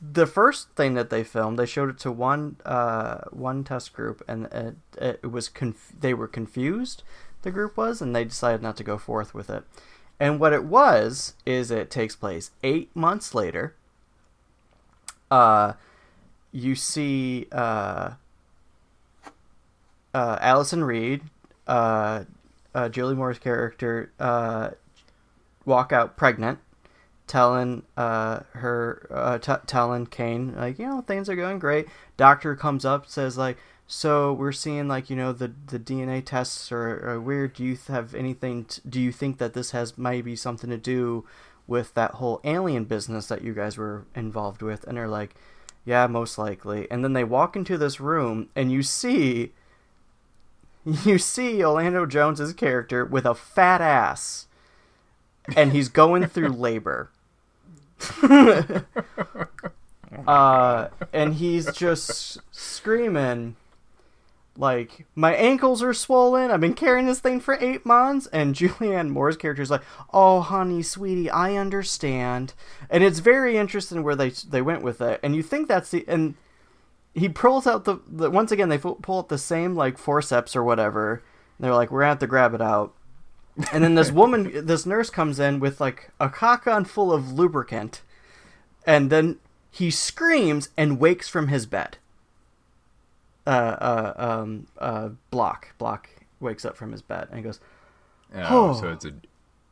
[0.01, 4.23] the first thing that they filmed, they showed it to one uh one test group,
[4.27, 4.75] and it,
[5.23, 7.03] it was conf- they were confused.
[7.43, 9.63] The group was, and they decided not to go forth with it.
[10.19, 13.75] And what it was is it takes place eight months later.
[15.29, 15.73] Uh,
[16.51, 18.11] you see uh,
[20.13, 21.23] uh, Allison Reed,
[21.67, 22.23] uh,
[22.73, 24.69] uh, Julie Moore's character, uh,
[25.65, 26.59] walk out pregnant,
[27.27, 31.87] telling uh, her, uh, t- telling Kane like, you know, things are going great.
[32.15, 33.57] Doctor comes up, says like,
[33.87, 37.53] so we're seeing like you know the the DNA tests are, are weird.
[37.53, 38.65] Do you have anything?
[38.65, 41.25] T- do you think that this has maybe something to do
[41.67, 44.85] with that whole alien business that you guys were involved with?
[44.85, 45.35] And they're like,
[45.85, 46.89] yeah, most likely.
[46.89, 49.51] And then they walk into this room, and you see,
[51.03, 54.47] you see Orlando Jones's character with a fat ass,
[55.55, 57.11] and he's going through labor.
[60.27, 63.55] uh, and he's just screaming
[64.57, 66.51] like my ankles are swollen.
[66.51, 68.27] I've been carrying this thing for eight months.
[68.27, 69.83] And julianne moore's character is like
[70.13, 72.53] oh honey sweetie i understand.
[72.89, 75.19] And it's very interesting where they they went with it.
[75.23, 76.35] And you think that's the and
[77.13, 80.63] he pulls out the, the once again they pull out the same like forceps or
[80.63, 81.23] whatever.
[81.59, 82.93] They're like we're gonna have to grab it out.
[83.71, 88.01] And then this woman this nurse comes in with like a cockon full of lubricant.
[88.87, 89.39] And then
[89.71, 91.97] he screams and wakes from his bed
[93.45, 95.75] uh, uh, um, uh, Block.
[95.77, 97.59] Block wakes up from his bed and he goes,
[98.33, 99.13] Oh, so it's a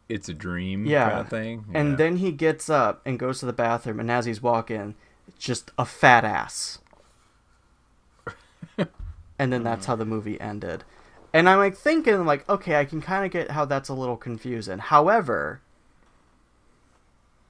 [0.09, 1.09] it's a dream yeah.
[1.09, 1.65] kind of thing.
[1.73, 4.95] And then he gets up and goes to the bathroom, and as he's walking,
[5.27, 6.79] it's just a fat ass.
[9.39, 10.83] and then that's how the movie ended.
[11.33, 14.17] And I'm like thinking, like, okay, I can kind of get how that's a little
[14.17, 14.77] confusing.
[14.77, 15.61] However,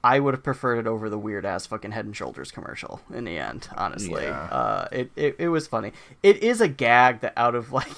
[0.04, 3.24] I would have preferred it over the weird ass fucking Head and Shoulders commercial in
[3.24, 3.68] the end.
[3.76, 4.42] Honestly, Yeah.
[4.42, 5.92] uh, it, it it was funny.
[6.22, 7.88] It is a gag that out of like,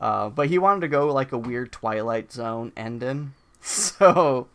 [0.00, 4.46] uh, but he wanted to go like a weird Twilight Zone ending, so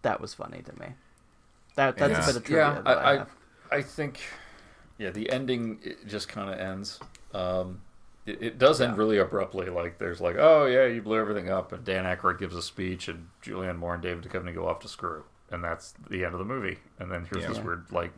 [0.00, 0.86] that was funny to me.
[1.76, 2.64] That that's a bit of trivia.
[2.74, 3.30] yeah, that I, I, have.
[3.70, 4.20] I, I think,
[4.98, 7.00] yeah, the ending it just kind of ends.
[7.34, 7.80] Um,
[8.26, 9.68] it, it does end really abruptly.
[9.68, 13.08] Like there's like, oh yeah, you blew everything up, and Dan Aykroyd gives a speech,
[13.08, 16.38] and Julianne Moore and David Duchovny go off to screw, and that's the end of
[16.38, 16.78] the movie.
[16.98, 17.50] And then here's Yeah.
[17.50, 18.12] this weird like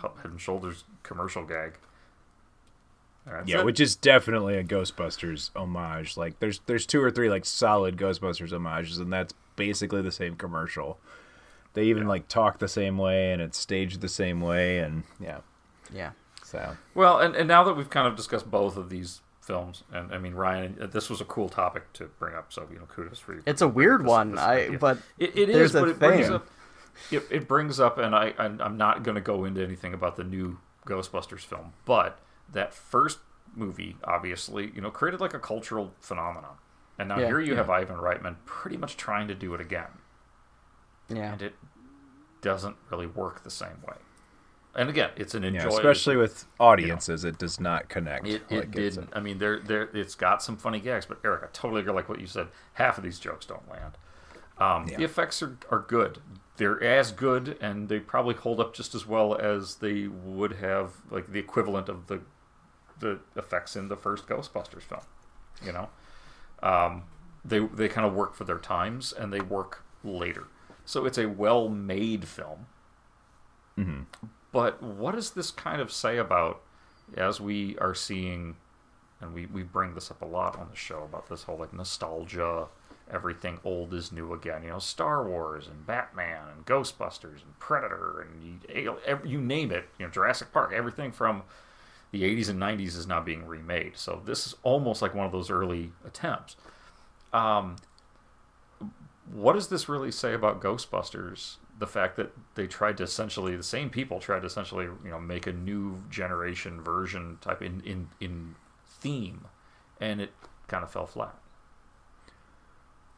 [0.00, 1.74] Head and Shoulders commercial gag.
[3.26, 3.64] That's yeah, it.
[3.66, 6.16] which is definitely a Ghostbusters homage.
[6.16, 10.36] Like there's there's two or three like solid Ghostbusters homages, and that's basically the same
[10.36, 10.98] commercial.
[11.74, 15.40] They even like talk the same way, and it's staged the same way, and yeah,
[15.92, 16.12] yeah.
[16.44, 20.12] So Well, and, and now that we've kind of discussed both of these films, and
[20.12, 22.86] I mean, Ryan, uh, this was a cool topic to bring up, so you know,
[22.86, 23.42] kudos for you.
[23.46, 26.34] It's a weird one, I but It, it there's a but it brings thing.
[26.34, 26.46] up.
[27.10, 30.16] It, it brings up, and I I'm I'm not going to go into anything about
[30.16, 32.18] the new Ghostbusters film, but
[32.52, 33.18] that first
[33.54, 36.56] movie, obviously, you know, created like a cultural phenomenon,
[36.98, 37.26] and now Yeah.
[37.28, 37.58] here you Yeah.
[37.58, 39.90] have Ivan Reitman pretty much trying to do it again,
[41.08, 41.32] Yeah.
[41.32, 41.54] and it
[42.42, 43.96] doesn't really work the same way.
[44.76, 48.26] And again, it's an yeah, especially with audiences, it does not connect.
[48.26, 49.08] It, it like didn't.
[49.14, 51.94] I mean, there, there, it's got some funny gags, but Eric, I totally agree.
[51.94, 53.96] Like what you said, half of these jokes don't land.
[54.58, 56.18] Um, The effects are, are good.
[56.58, 60.92] They're as good, and they probably hold up just as well as they would have,
[61.10, 62.20] like the equivalent of the
[62.98, 65.02] the effects in the first Ghostbusters film.
[65.64, 65.88] You know,
[66.62, 67.04] um,
[67.44, 70.48] they they kind of work for their times, and they work later.
[70.84, 72.66] So it's a well-made film.
[74.52, 76.62] But what does this kind of say about,
[77.16, 78.56] as we are seeing,
[79.20, 81.72] and we, we bring this up a lot on the show about this whole like
[81.72, 82.66] nostalgia,
[83.10, 84.62] everything old is new again.
[84.62, 89.88] You know, Star Wars and Batman and Ghostbusters and Predator and you, you name it.
[89.98, 90.72] You know, Jurassic Park.
[90.72, 91.42] Everything from
[92.10, 93.96] the 80s and 90s is now being remade.
[93.96, 96.56] So this is almost like one of those early attempts.
[97.32, 97.76] Um,
[99.32, 101.56] what does this really say about Ghostbusters?
[101.78, 105.20] The fact that they tried to essentially the same people tried to essentially you know
[105.20, 108.54] make a new generation version type in in in
[108.86, 109.46] theme,
[110.00, 110.32] and it
[110.68, 111.36] kind of fell flat.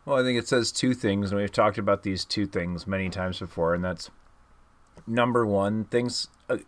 [0.04, 3.10] Well, I think it says two things, and we've talked about these two things many
[3.10, 4.10] times before, and that's
[5.06, 6.58] number one, things uh,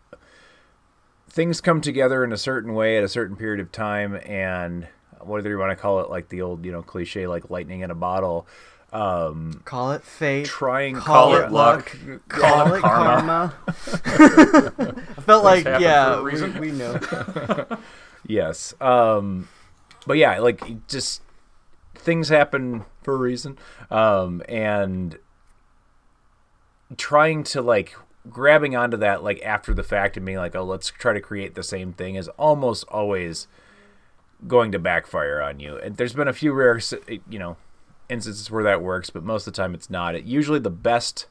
[1.28, 4.88] things come together in a certain way at a certain period of time, and
[5.20, 7.91] whether you want to call it like the old you know cliche like lightning in
[7.91, 8.47] a bottle.
[8.93, 10.47] Um, Call it fate.
[10.47, 11.97] Trying call, call it it luck.
[12.07, 13.55] luck, Call call it karma.
[13.62, 14.95] karma.
[15.16, 16.99] I felt like yeah, we, we know.
[18.26, 18.74] yes.
[18.80, 19.49] Um,
[20.07, 21.22] but yeah, like just
[21.95, 23.59] things happen for a reason.
[23.91, 25.18] Um, and
[26.97, 27.95] trying to like
[28.28, 31.55] grabbing onto that like after the fact and being like, oh, let's try to create
[31.55, 33.47] the same thing is almost always
[34.49, 35.76] going to backfire on you.
[35.76, 36.80] And there's been a few rare,
[37.28, 37.57] you know,
[38.11, 40.14] instances where that works, but most of the time it's not.
[40.14, 41.26] It usually the best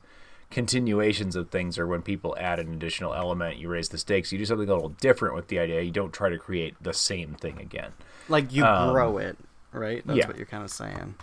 [0.52, 4.38] continuations of things are when people add an additional element, you raise the stakes, you
[4.40, 5.82] do something a little different with the idea.
[5.82, 7.92] You don't try to create the same thing again.
[8.28, 9.38] Like you Um, grow it,
[9.72, 10.02] right?
[10.06, 10.28] That's yeah.
[10.28, 11.16] what you're kind of saying.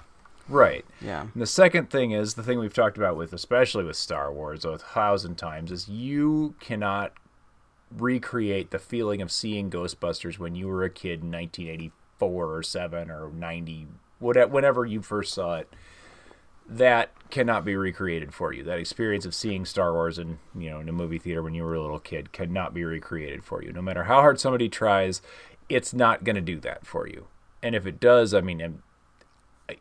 [0.48, 0.84] Right.
[1.00, 1.22] Yeah.
[1.22, 4.64] And the second thing is the thing we've talked about with, especially with Star Wars,
[4.64, 7.12] a thousand times, is you cannot
[7.90, 13.11] recreate the feeling of seeing Ghostbusters when you were a kid in 1984 or seven
[13.11, 13.88] or 90,
[14.19, 15.73] whatever, whenever you first saw it.
[16.69, 18.64] That cannot be recreated for you.
[18.64, 21.62] That experience of seeing Star Wars in you know in a movie theater when you
[21.62, 23.73] were a little kid cannot be recreated for you.
[23.73, 25.23] No matter how hard somebody tries,
[25.69, 27.29] it's not going to do that for you.
[27.62, 28.83] And if it does, I mean, and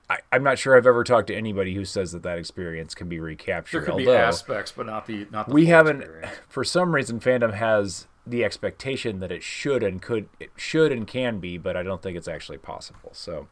[0.10, 3.08] I, I'm not sure I've ever talked to anybody who says that that experience can
[3.08, 3.82] be recaptured.
[3.82, 6.38] There could be aspects, but not the not the we haven't, experience.
[6.50, 11.06] for some reason, fandom has the expectation that it should and could, it should and
[11.06, 13.12] can be, but I don't think it's actually possible.
[13.14, 13.48] So,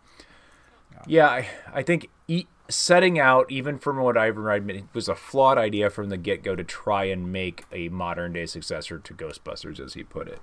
[1.08, 5.16] yeah, I, I think e- setting out, even from what I've read, it was a
[5.16, 9.14] flawed idea from the get go to try and make a modern day successor to
[9.14, 10.40] Ghostbusters, as he put it.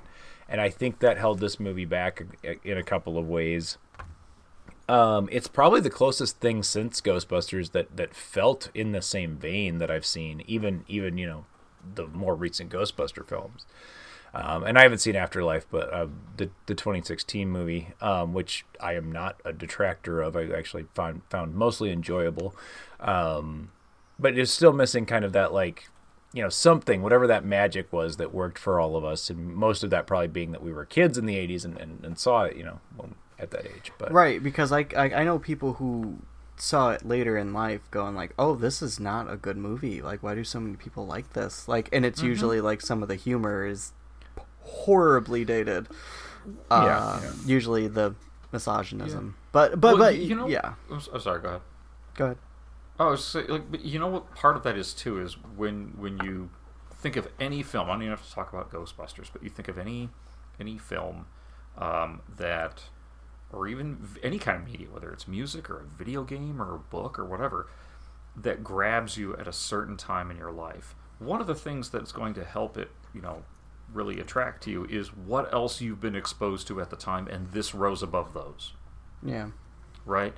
[0.48, 2.22] And I think that held this movie back
[2.64, 3.78] in a couple of ways.
[4.88, 9.78] Um, it's probably the closest thing since Ghostbusters that that felt in the same vein
[9.78, 11.44] that I've seen, even even you know
[11.94, 13.66] the more recent Ghostbuster films.
[14.32, 16.06] Um, and I haven't seen Afterlife, but uh,
[16.36, 21.22] the the 2016 movie, um, which I am not a detractor of, I actually found
[21.30, 22.54] found mostly enjoyable.
[23.00, 23.70] Um,
[24.18, 25.88] but it's still missing kind of that like
[26.32, 29.82] you know something whatever that magic was that worked for all of us and most
[29.82, 32.42] of that probably being that we were kids in the 80s and, and, and saw
[32.44, 32.78] it you know
[33.38, 36.18] at that age but Right, because I, I I know people who
[36.56, 40.02] saw it later in life going like, "Oh, this is not a good movie.
[40.02, 42.26] Like, why do so many people like this?" Like, and it's Mhm.
[42.26, 43.92] usually like some of the humor is
[44.62, 45.88] horribly dated.
[46.70, 47.32] Uh, Yeah, yeah.
[47.46, 48.14] Usually the
[48.52, 50.74] misogynism, but but Well, but you know, yeah.
[50.90, 51.40] I'm, I'm sorry.
[51.40, 51.60] Go ahead.
[52.14, 52.38] Go ahead.
[52.98, 54.34] Oh, say, like, but you know what?
[54.34, 56.50] Part of that is too is when when you
[56.94, 57.88] think of any film.
[57.88, 60.10] I don't even have to talk about Ghostbusters, but you think of any
[60.58, 61.26] any film
[61.78, 62.84] um, that,
[63.52, 66.78] or even any kind of media, whether it's music or a video game or a
[66.78, 67.68] book or whatever,
[68.36, 70.94] that grabs you at a certain time in your life.
[71.18, 73.44] One of the things that's going to help it, you know,
[73.92, 77.50] really attract to you is what else you've been exposed to at the time, and
[77.52, 78.72] this rose above those
[79.22, 79.50] Yeah.
[80.06, 80.34] right?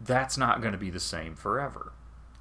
[0.00, 1.92] That's not going to be the same forever.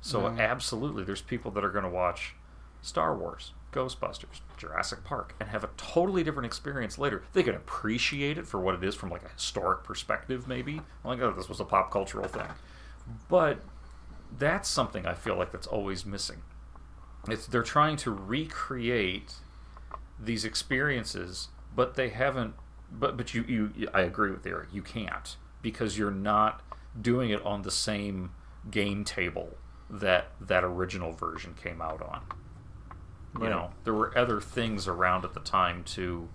[0.01, 0.39] So No.
[0.41, 2.35] absolutely, there's people that are going to watch
[2.81, 7.23] Star Wars, Ghostbusters, Jurassic Park, and have a totally different experience later.
[7.33, 10.81] They can appreciate it for what it is from like a historic perspective, maybe.
[11.03, 12.47] Like, oh, this was a pop cultural thing,
[13.29, 13.59] but
[14.37, 16.41] that's something I feel like that's always missing.
[17.27, 19.33] It's they're trying to recreate
[20.19, 22.55] these experiences, but they haven't.
[22.91, 24.69] But but you you I agree with Eric.
[24.71, 26.61] You can't because you're not
[26.99, 28.31] doing it on the same
[28.69, 29.57] game table
[29.89, 32.21] that that original version came out on.
[33.37, 36.29] You know, there were other things around at the time to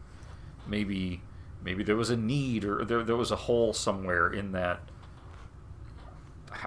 [0.66, 1.22] maybe
[1.62, 4.81] maybe there was a need or there there was a hole somewhere in that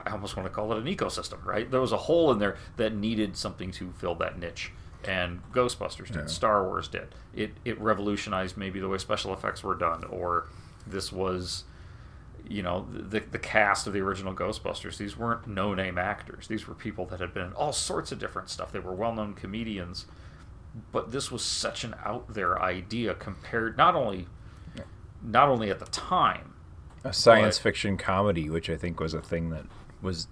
[0.06, 1.70] I almost want to call it an ecosystem, right?
[1.70, 4.72] There was a hole in there that needed something to fill that niche.
[5.08, 6.26] And Ghostbusters did, Yeah.
[6.28, 7.08] Star Wars did.
[7.34, 10.48] It it revolutionized maybe the way special effects were done, or
[10.88, 11.64] this was,
[12.48, 14.98] you know, the the cast of the original Ghostbusters.
[14.98, 16.48] These weren't no name actors.
[16.48, 18.72] These were people that had been in all sorts of different stuff.
[18.72, 20.06] They were well known comedians,
[20.92, 24.28] but this was such an out there idea compared not only
[25.22, 26.54] not only at the time,
[27.04, 29.66] a science but- fiction comedy, which I think was a thing that
[30.02, 30.28] was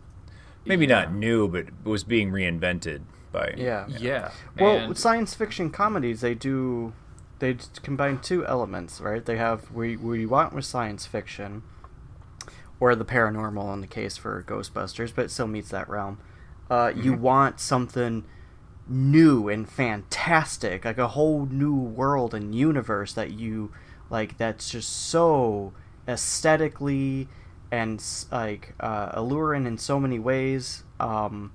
[0.65, 3.01] maybe not new, but was being reinvented
[3.31, 3.85] by Yeah.
[3.87, 4.31] Yeah.
[4.59, 6.93] Well, and- science fiction comedies, they do
[7.39, 9.25] they combine two elements, right?
[9.25, 11.63] They have we we want with science fiction,
[12.79, 16.19] or the paranormal in the case for Ghostbusters, but it still meets that realm.
[16.69, 17.19] Uh, You Mhm.
[17.19, 18.23] want something
[18.87, 23.71] new and fantastic, like a whole new world and universe that you
[24.09, 24.37] like.
[24.37, 25.73] That's just so
[26.07, 27.27] aesthetically
[27.71, 30.83] and like uh, alluring in so many ways.
[30.99, 31.51] Um,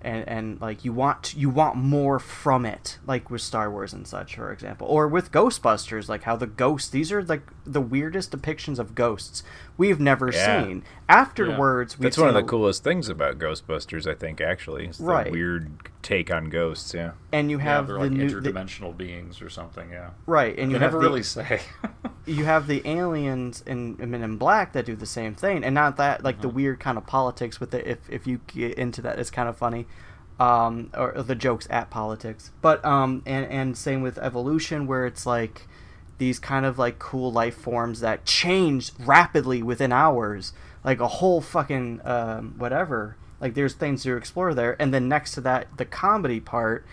[0.00, 4.06] and and like you want you want more from it like with Star Wars and
[4.06, 8.30] such for example or with Ghostbusters like how the ghosts these are like the weirdest
[8.30, 9.42] depictions of ghosts
[9.76, 10.62] we've never Yeah.
[10.64, 14.40] seen afterwards we've That's one of the a- coolest things about Ghostbusters, I think.
[14.40, 15.30] Actually, is the Right.
[15.32, 15.70] weird
[16.02, 16.94] take on ghosts.
[16.94, 19.90] Yeah, and you yeah, have they're the like new the, interdimensional beings or something.
[19.90, 20.10] Yeah.
[20.26, 21.60] right and you they have never the, really say.
[22.28, 25.96] you have the aliens in Men in Black that do the same thing, and not
[25.96, 26.42] that like Mm-hmm.
[26.42, 27.86] the weird kind of politics with it.
[27.86, 29.86] If if you get into that, it's kind of funny,
[30.38, 32.52] um, or the jokes at politics.
[32.60, 35.66] But um, and and same with evolution, where it's like
[36.18, 40.52] these kind of like cool life forms that change rapidly within hours,
[40.84, 43.16] like a whole fucking um, whatever.
[43.40, 46.84] Like there's things to explore there, and then next to that, the comedy part.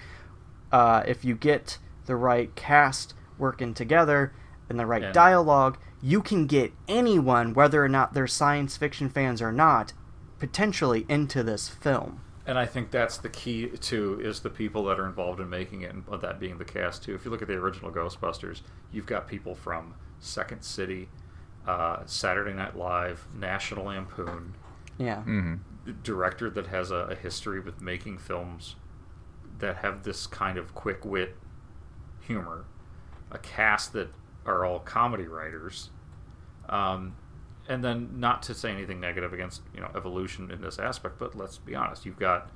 [0.72, 4.34] Uh, if you get the right cast working together
[4.70, 9.09] and the right And- dialogue, you can get anyone, whether or not they're science fiction
[9.09, 9.93] fans or not,
[10.39, 12.22] potentially into this film.
[12.47, 15.82] And I think that's the key too is the people that are involved in making
[15.82, 17.16] it, and that being the cast too.
[17.16, 18.61] If you look at the original Ghostbusters,
[18.91, 21.09] you've got people from Second City,
[21.66, 24.53] uh, Saturday Night Live, National Lampoon,
[24.99, 25.24] Yeah.
[26.03, 28.76] director that has a, a history with making films
[29.59, 31.36] that have this kind of quick wit
[32.22, 32.66] humor,
[33.32, 34.09] a cast that
[34.46, 35.89] are all comedy writers,
[36.70, 37.16] um,
[37.68, 41.36] and then not to say anything negative against you know evolution in this aspect, but
[41.36, 42.50] let's be honest, you've got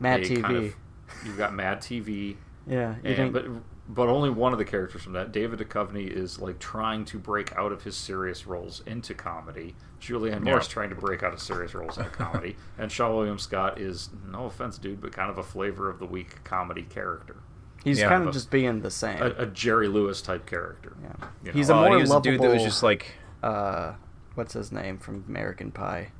[0.00, 0.42] Mad TV.
[0.42, 0.76] kind of-
[1.24, 2.36] you've got Mad TV.
[2.66, 3.46] Yeah, and, think- but
[3.88, 7.52] but only one of the characters from that, David Duchovny, is like trying to break
[7.56, 9.74] out of his serious roles into comedy.
[10.00, 10.38] Julianne Yeah.
[10.52, 14.10] Moore's trying to break out of serious roles into comedy, and Seann William Scott is
[14.30, 17.36] no offense, dude, but kind of a flavor of the week comedy character.
[17.84, 18.08] He's Yeah.
[18.08, 19.20] kind of just being the same.
[19.20, 20.96] a, a Jerry Lewis type character.
[21.02, 21.08] Yeah.
[21.42, 21.52] You know?
[21.52, 22.30] He's a Oh, more he was a lovable.
[22.32, 23.12] dude that was just like
[23.42, 23.94] uh,
[24.34, 26.12] what's his name from American Pie?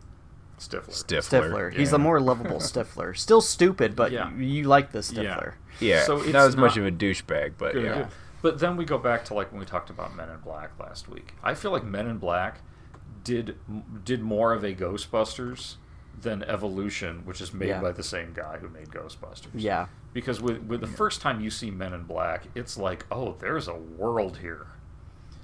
[0.59, 0.91] Stifler.
[0.91, 1.51] Stifler.
[1.51, 1.73] Stifler.
[1.75, 3.17] He's a more lovable Stifler.
[3.17, 4.31] Still stupid, but Yeah.
[4.37, 5.35] you, you like the Yeah.
[5.37, 5.53] Stifler.
[5.81, 7.95] Yeah, So it's not as much of a douchebag, but Good, yeah.
[7.95, 8.07] good.
[8.43, 11.09] But then we go back to like when we talked about Men in Black last
[11.09, 11.35] week.
[11.43, 12.61] I feel like Men in Black
[13.25, 13.57] did
[14.05, 15.77] did more of a Ghostbusters
[16.21, 17.81] than Evolution, which is made Yeah.
[17.81, 19.49] by the same guy who made Ghostbusters.
[19.55, 19.87] Yeah.
[20.13, 23.69] Because with with the first time you see Men in Black, it's like, oh, there's
[23.69, 24.67] a world here.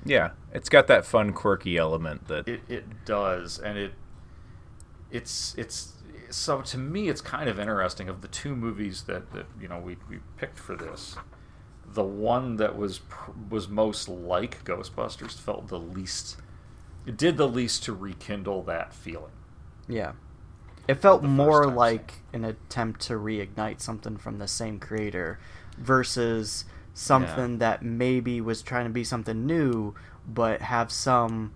[0.05, 3.93] Yeah, it's got that fun, quirky element that It it does, and it
[5.11, 5.95] it's it's
[6.31, 9.79] so to me it's kind of interesting of the two movies that that you know
[9.79, 11.17] we we picked for this.
[11.87, 13.01] The one that was
[13.49, 16.37] was most like Ghostbusters felt the least.
[17.07, 19.33] It did the least to rekindle that feeling.
[19.89, 20.13] Yeah.
[20.89, 25.39] It felt more time like an attempt to reignite something from the same creator
[25.77, 26.65] versus
[26.95, 29.95] something that maybe was trying to be something new
[30.27, 31.53] but have some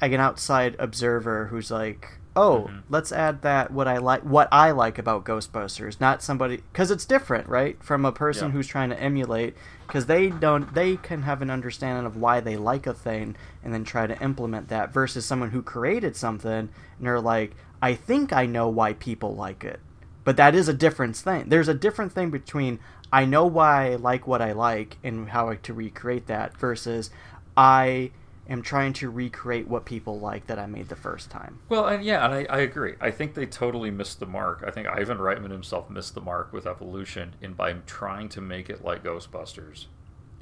[0.00, 2.78] like an outside observer who's like oh Mm-hmm.
[2.90, 7.04] let's add that what i like what i like about ghostbusters not somebody because it's
[7.06, 8.52] different right from a person Yeah.
[8.52, 12.56] who's trying to emulate because they don't they can have an understanding of why they
[12.56, 16.70] like a thing and then try to implement that versus someone who created something and
[17.00, 19.80] they're like i think i know why people like it
[20.24, 22.78] but that is a different thing there's a different thing between
[23.12, 27.10] i know why i like what i like and how to recreate that versus
[27.56, 28.10] i
[28.48, 32.04] am trying to recreate what people like that i made the first time Well, and
[32.04, 32.94] yeah, and I, I agree.
[33.00, 34.62] I think they totally missed the mark.
[34.64, 38.70] I think Ivan Reitman himself missed the mark with Evolution, and by trying to make
[38.70, 39.86] it like Ghostbusters,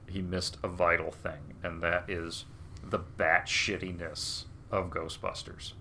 [0.06, 2.44] he missed a vital thing, and that is
[2.82, 5.72] the bat shittiness of Ghostbusters.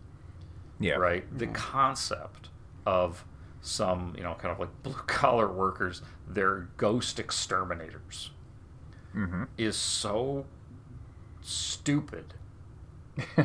[0.84, 1.26] Yeah, Right?
[1.38, 1.54] The mm-hmm.
[1.54, 2.50] concept
[2.86, 3.26] of
[3.62, 8.32] some, you know, kind of like blue collar workers, they're ghost exterminators,
[9.16, 9.44] mm-hmm.
[9.58, 10.46] is so
[11.42, 12.34] stupid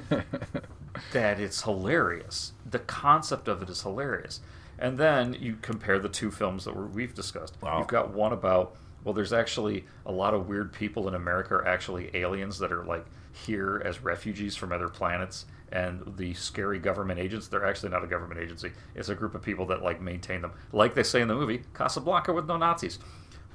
[1.13, 2.53] that it's hilarious.
[2.69, 4.41] The concept of it is hilarious.
[4.79, 7.57] And then you compare the two films that we're, we've discussed.
[7.61, 7.79] Wow.
[7.79, 11.67] You've got one about well, there's actually a lot of weird people in America are
[11.67, 17.21] actually aliens that are like here as refugees from other planets, and the scary government
[17.21, 18.73] agents they're actually not a government agency.
[18.95, 21.63] It's a group of people that like maintain them, like they say in the movie
[21.75, 22.99] Casablanca with no Nazis,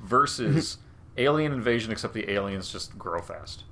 [0.01, 0.77] versus
[1.17, 3.63] alien invasion, except the aliens just grow fast.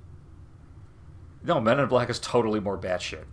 [1.44, 3.24] No, Men in Black is totally more batshit.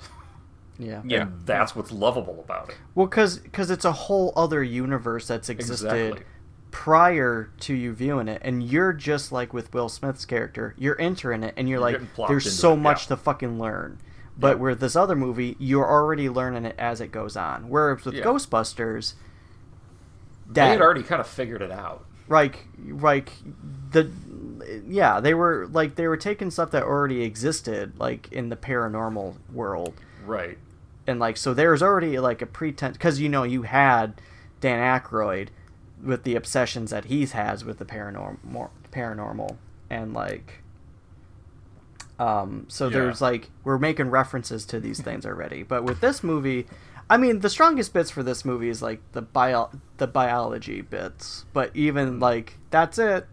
[0.78, 1.22] yeah Yeah.
[1.22, 2.76] And that's what's lovable about it.
[2.94, 6.26] Well, because because it's a whole other universe that's existed Exactly.
[6.70, 10.74] prior to you viewing it, and you're just like with Will Smith's character.
[10.78, 13.09] You're entering it, and you're, You're like, there's so it, much yeah.
[13.09, 13.98] to fucking learn.
[14.39, 17.68] But with this other movie, you're already learning it as it goes on.
[17.68, 18.22] Whereas with Yeah.
[18.24, 19.14] Ghostbusters,
[20.51, 22.05] They had already kind of figured it out.
[22.28, 23.32] like like
[23.91, 24.11] the
[24.86, 29.34] yeah they were like they were taking stuff that already existed like in the paranormal
[29.53, 29.95] world
[30.26, 30.59] Right.
[31.07, 34.20] and like so there's already like a pretense because you know you had
[34.61, 35.49] Dan Aykroyd
[36.05, 39.57] with the obsessions that he has with the paranormal paranormal
[39.89, 40.62] and like
[42.18, 42.92] um so Yeah.
[42.98, 46.66] there's like we're making references to these things already but with this movie
[47.10, 51.44] I mean the strongest bits for this movie is like the bio the biology bits
[51.52, 53.26] but even like that's it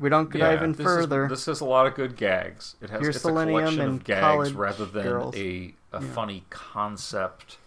[0.00, 2.74] we don't dive in this is- further this has a lot of good gags.
[2.82, 5.36] It has Here's it's a collection of gags rather than girls.
[5.36, 7.58] a, a funny concept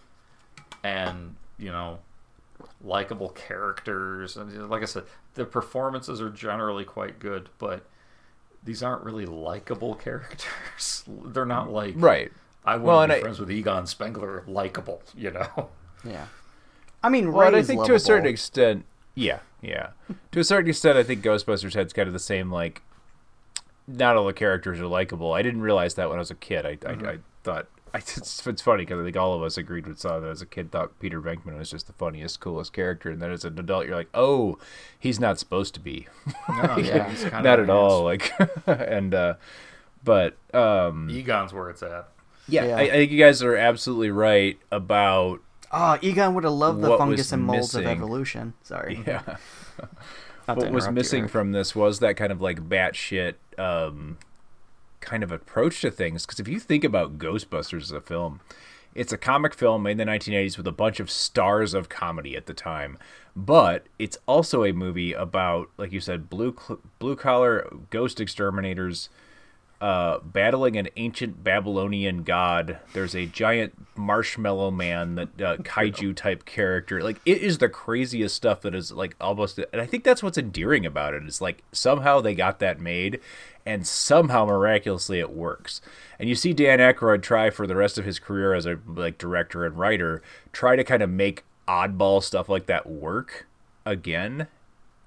[0.84, 1.99] and, you know,
[2.84, 4.36] likable characters.
[4.38, 5.03] And like I said,
[5.36, 7.86] the performances are generally quite good, but
[8.64, 11.03] these aren't really likable characters.
[11.08, 12.32] They're not like Right.
[12.66, 14.43] I wouldn't Well, and be I- friends with Egon Spengler.
[14.47, 15.70] Likable, you know.
[16.05, 16.28] Yeah.
[17.03, 18.86] I mean, Well, and I Ray's think to a certain extent,
[19.16, 19.89] yeah, yeah.
[20.32, 22.82] to a certain extent, I think Ghostbusters had kind of the same like.
[23.88, 25.32] Not all the characters are likable.
[25.34, 26.66] I didn't realize that when I was a kid.
[26.66, 27.08] I I, mm-hmm.
[27.08, 30.19] I thought I, it's, it's funny because I think all of us agreed with saw
[30.19, 33.31] that as a kid thought Peter Venkman was just the funniest, coolest character, and then
[33.31, 34.57] as an adult you're like, oh,
[34.99, 36.07] he's not supposed to be.
[36.49, 38.03] No, yeah, he's kind not of at all.
[38.03, 38.31] Like,
[38.67, 39.33] and uh,
[40.03, 42.09] but um, Egon's where it's at.
[42.47, 42.77] yeah, Yeah.
[42.77, 46.97] I, I think you guys are absolutely right about Oh, Egon would have loved the
[46.97, 48.53] fungus and molds of evolution.
[48.63, 49.03] Sorry.
[49.05, 49.38] yeah.
[50.45, 54.17] What was interrupt you, missing from this was that kind of like batshit um,
[55.00, 56.26] kind of approach to things.
[56.26, 58.41] Because if you think about Ghostbusters as a film,
[58.95, 62.36] it's a comic film made in the 1980s with a bunch of stars of comedy
[62.36, 62.98] at the time.
[63.36, 69.10] But it's also a movie about, like you said, blue cl- blue collar ghost exterminators
[69.80, 72.80] uh, battling an ancient Babylonian god.
[72.93, 77.03] There's a giant marshmallow man that uh, kaiju type character.
[77.03, 79.59] Like it is the craziest stuff that is like almost.
[79.59, 81.23] And I think that's what's endearing about it.
[81.23, 83.19] Is like somehow they got that made,
[83.65, 85.82] and somehow miraculously it works.
[86.19, 89.17] And you see Dan Aykroyd try for the rest of his career as a like
[89.17, 93.45] director and writer try to kind of make oddball stuff like that work
[93.86, 94.47] again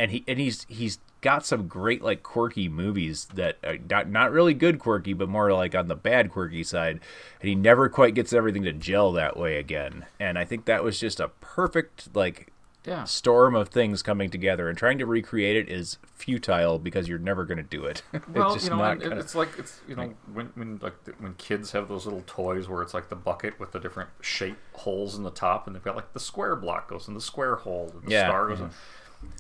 [0.01, 4.32] and he and he's he's got some great like quirky movies that are not not
[4.32, 6.98] really good quirky, but more like on the bad quirky side.
[7.40, 10.07] And he never quite gets everything to gel that way again.
[10.18, 12.51] And I think that was just a perfect like
[12.86, 13.05] Yeah.
[13.05, 14.68] storm of things coming together.
[14.70, 18.03] And trying to recreate it is futile because you're never going to do it.
[18.32, 21.34] Well, it's just you know, gonna- it's like it's you know when when like when
[21.34, 25.14] kids have those little toys where it's like the bucket with the different shape holes
[25.16, 27.90] in the top, and they've got like the square block goes in the square hole,
[27.94, 28.64] and the Yeah, star goes yeah.
[28.64, 28.70] in.
[28.70, 28.78] Mm-hmm.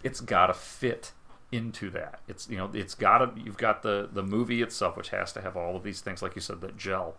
[0.02, 1.12] It's got to fit
[1.52, 2.20] into that.
[2.28, 5.40] It's you know it's got to you've got the the movie itself, which has to
[5.40, 7.16] have all of these things like you said that gel.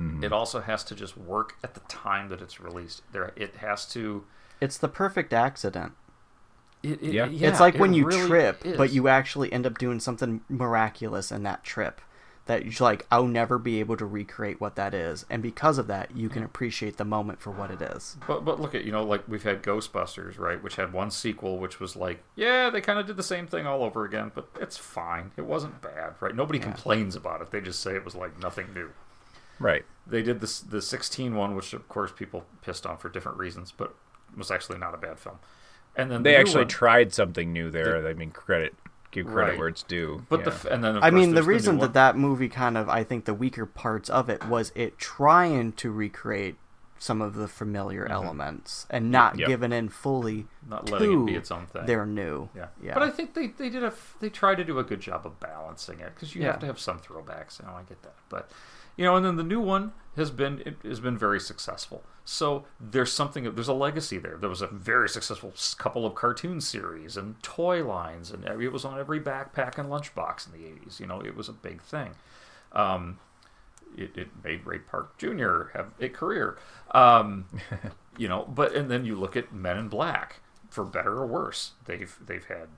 [0.00, 0.24] Mm-hmm.
[0.24, 3.02] It also has to just work at the time that it's released.
[3.12, 4.24] There, it has to.
[4.60, 5.92] It's the perfect accident.
[6.82, 7.28] It, it, Yeah.
[7.30, 11.32] it's like it when you really trip, but you actually end up doing something miraculous
[11.32, 12.00] in that trip.
[12.46, 15.88] That you're like, I'll never be able to recreate what that is, and because of
[15.88, 16.46] that, you can mm.
[16.46, 18.16] appreciate the moment for what it is.
[18.26, 21.58] But but look at you know like we've had Ghostbusters right, which had one sequel
[21.58, 24.48] which was like yeah they kind of did the same thing all over again, but
[24.60, 25.32] it's fine.
[25.36, 26.34] It wasn't bad, right?
[26.36, 27.50] Nobody complains about it.
[27.50, 28.90] They just say it was like nothing new.
[29.58, 29.84] right.
[30.06, 33.72] They did this the 16 one, which of course people pissed on for different reasons,
[33.76, 33.92] but
[34.36, 35.38] was actually not a bad film.
[35.96, 38.06] And then They the actually one- tried something new there.
[38.06, 38.74] I mean, credit
[39.24, 39.58] give credit Right.
[39.58, 40.24] where it's due.
[40.28, 40.44] but yeah.
[40.46, 41.86] the f- and then of I mean, the reason one.
[41.88, 45.72] that that movie kind of, I think, the weaker parts of it was it trying
[45.72, 46.56] to recreate
[46.98, 49.40] some of the familiar elements and not Mm-hmm.
[49.40, 49.48] Yep.
[49.48, 51.84] giving in fully Not to letting it be its own thing.
[51.84, 52.48] They're new.
[52.56, 52.68] Yeah.
[52.82, 52.94] yeah.
[52.94, 55.26] But I think they, they did a f- they tried to do a good job
[55.26, 56.52] of balancing it because you Yeah.
[56.52, 57.60] have to have some throwbacks.
[57.60, 58.50] You know, I get that, but
[58.96, 62.02] you know, and then the new one has been it has been very successful.
[62.24, 64.36] So there's something there's a legacy there.
[64.36, 68.72] There was a very successful couple of cartoon series and toy lines, and every, it
[68.72, 70.98] was on every backpack and lunchbox in the '80s.
[70.98, 72.14] You know, it was a big thing.
[72.72, 73.18] Um,
[73.96, 75.76] it, it made Ray Parker Jr.
[75.76, 76.58] have a career.
[76.90, 77.46] Um,
[78.18, 80.40] you know, but and then you look at Men in Black,
[80.70, 81.72] for better or worse.
[81.84, 82.68] They've they've had,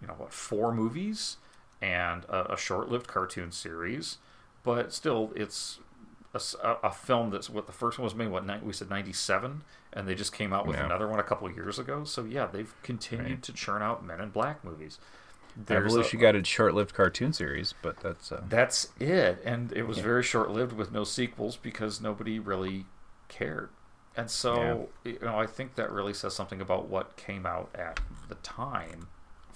[0.00, 1.36] you know, what four movies
[1.80, 4.18] and a, a short-lived cartoon series,
[4.62, 5.78] but still, it's
[6.62, 8.28] a film that's what the first one was made.
[8.28, 10.84] What ni- we said ninety seven, and they just came out with Yeah.
[10.84, 12.04] another one a couple of years ago.
[12.04, 14.98] So yeah, they've continued to churn out Men in Black movies.
[15.56, 19.84] There's a- Evolution got a short-lived cartoon series, but that's uh, that's it, and it
[19.88, 22.86] was very short-lived with no sequels because nobody really
[23.28, 23.70] cared.
[24.16, 28.00] And so, you know, I think that really says something about what came out at
[28.28, 29.08] the time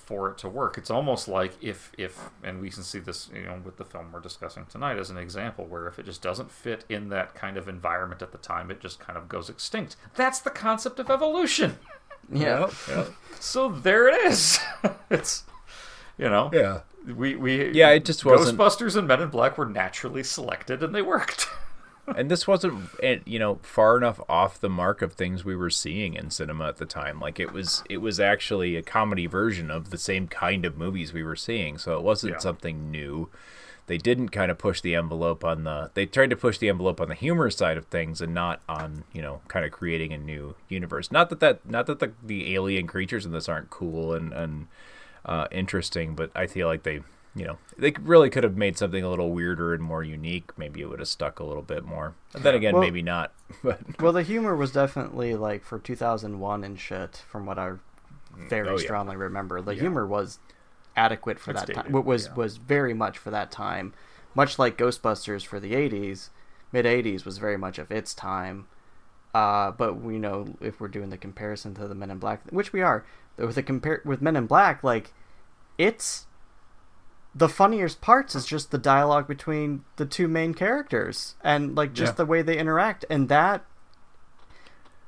[0.05, 0.77] for it to work.
[0.79, 4.11] It's almost like if if and we can see this, you know, with the film
[4.13, 7.57] we're discussing tonight as an example where if it just doesn't fit in that kind
[7.57, 9.97] of environment at the time, it just kind of goes extinct.
[10.15, 11.79] That's the concept of evolution.
[12.33, 12.71] yeah.
[13.41, 14.61] So there it is.
[15.11, 15.43] it's
[16.17, 16.81] you know, yeah.
[17.13, 20.95] we we Yeah, it just wasn't- Ghostbusters and Men in Black were naturally selected and
[20.95, 21.49] they worked.
[22.17, 25.71] And this wasn't eh, you know far enough off the mark of things we were
[25.71, 27.21] seeing in cinema at the time.
[27.21, 31.13] Like it was it was actually a comedy version of the same kind of movies
[31.13, 31.79] we were seeing.
[31.79, 32.39] So it wasn't Yeah.
[32.39, 33.31] something new.
[33.89, 37.01] They didn't kind of push the envelope on the they tried to push the envelope
[37.01, 40.19] on the humor side of things and not on you know kind of creating a
[40.19, 41.11] new universe.
[41.13, 44.67] Not that that not that the, the alien creatures in this aren't cool and and
[45.25, 47.01] uh, interesting but i feel like they
[47.35, 50.83] you know they really could have made something a little weirder and more unique maybe
[50.83, 53.81] it would have stuck a little bit more and then again Well- maybe not but
[54.01, 57.73] Well, the humor was definitely like for 2001 and shit, from what I
[58.49, 58.79] very Oh, yeah.
[58.85, 59.61] strongly remember.
[59.61, 60.39] The humor was
[60.97, 61.93] adequate for It's that dated, time.
[61.93, 62.35] What was yeah.
[62.35, 63.93] was very much for that time,
[64.35, 66.31] much like Ghostbusters for the '80s,
[66.73, 68.67] mid '80s was very much of its time.
[69.35, 72.73] Uh, but we know if we're doing the comparison to the Men in Black, which
[72.73, 73.05] we are,
[73.37, 75.13] with the compare with Men in Black, like
[75.79, 76.27] it's
[77.35, 82.13] the funniest parts is just the dialogue between the two main characters and like just
[82.13, 82.17] Yeah.
[82.17, 83.65] the way they interact and that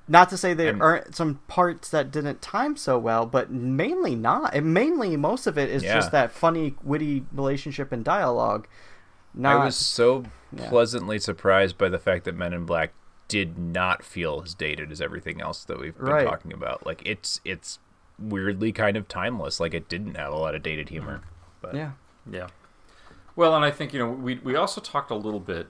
[0.06, 4.14] not to say there And- aren't some parts that didn't time so well but mainly
[4.14, 5.94] not and mainly most of it is Yeah.
[5.94, 8.66] just that funny witty relationship and dialogue
[9.34, 10.68] not I was so Yeah.
[10.68, 12.92] pleasantly surprised by the fact that Men in Black
[13.28, 16.26] did not feel as dated as everything else that we've been Right.
[16.26, 16.86] talking about.
[16.86, 17.78] Like it's it's
[18.18, 19.58] weirdly kind of timeless.
[19.58, 21.22] Like it didn't have a lot of dated humor.
[21.60, 21.92] But yeah
[22.30, 22.48] Yeah.
[23.36, 25.68] Well, and I think you know we we also talked a little bit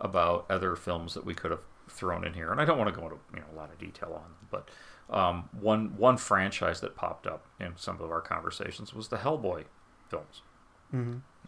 [0.00, 2.98] about other films that we could have thrown in here, and I don't want to
[2.98, 4.68] go into you know a lot of detail on them, but
[5.14, 9.64] um, one one franchise that popped up in some of our conversations was the Hellboy
[10.08, 10.42] films,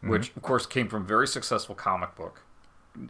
[0.03, 2.43] which of course came from very successful comic book,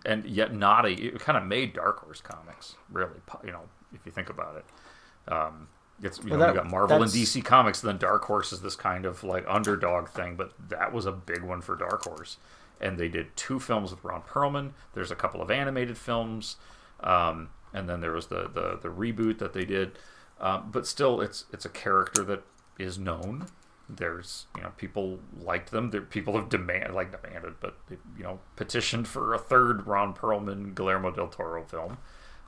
[0.05, 3.63] and yet not a it kind of made Dark Horse comics really you know
[3.95, 5.33] if you think about it.
[5.33, 5.69] Um,
[6.03, 8.53] it's you Well, know that- you got Marvel and DC Comics, and then Dark Horse
[8.53, 12.05] is this kind of like underdog thing, but that was a big one for Dark
[12.05, 12.37] Horse.
[12.81, 14.73] And they did two films with Ron Perlman.
[14.95, 16.57] There's a couple of animated films,
[17.01, 19.99] um, and then there was the, the the reboot that they did.
[20.41, 22.43] Um, but still, it's it's a character that
[22.79, 23.47] is known.
[23.89, 25.91] There's you know people liked them.
[25.91, 30.13] There people have demand like demanded, but they, you know petitioned for a third Ron
[30.15, 31.99] Perlman Guillermo del Toro film.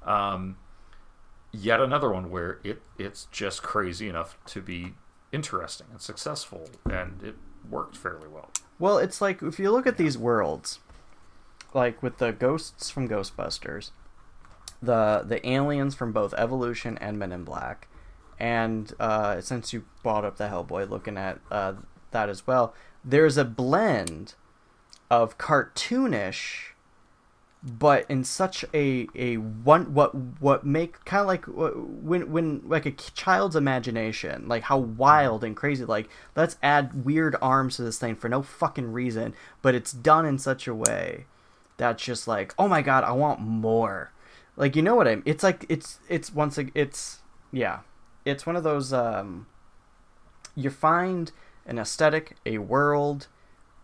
[0.05, 0.57] Um,
[1.55, 4.95] yet another one where it it's just crazy enough to be
[5.33, 7.37] interesting and successful, and it
[7.69, 8.51] worked fairly well.
[8.79, 10.81] Well, it's like if you look at these worlds,
[11.73, 13.91] like with the ghosts from Ghostbusters,
[14.83, 17.89] the the aliens from both Evolution and Men in Black,
[18.39, 21.75] and uh, since you brought up the Hellboy, looking at uh,
[22.11, 22.75] that as well,
[23.05, 24.35] there's a blend
[25.11, 26.74] of cartoonish,
[27.65, 32.85] but in such a a one what what make kind of like when when like
[32.85, 37.99] a child's imagination like how wild and crazy like let's add weird arms to this
[37.99, 41.25] thing for no fucking reason but it's done in such a way
[41.79, 44.11] that's just like oh my god i want more.
[44.57, 47.81] Like you know what i mean it's like it's it's once ag- it's yeah
[48.25, 49.47] it's one of those um
[50.55, 51.33] you find
[51.67, 53.27] an aesthetic a world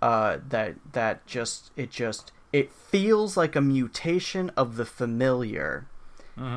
[0.02, 5.86] uh, that that just it just it feels like a mutation of the familiar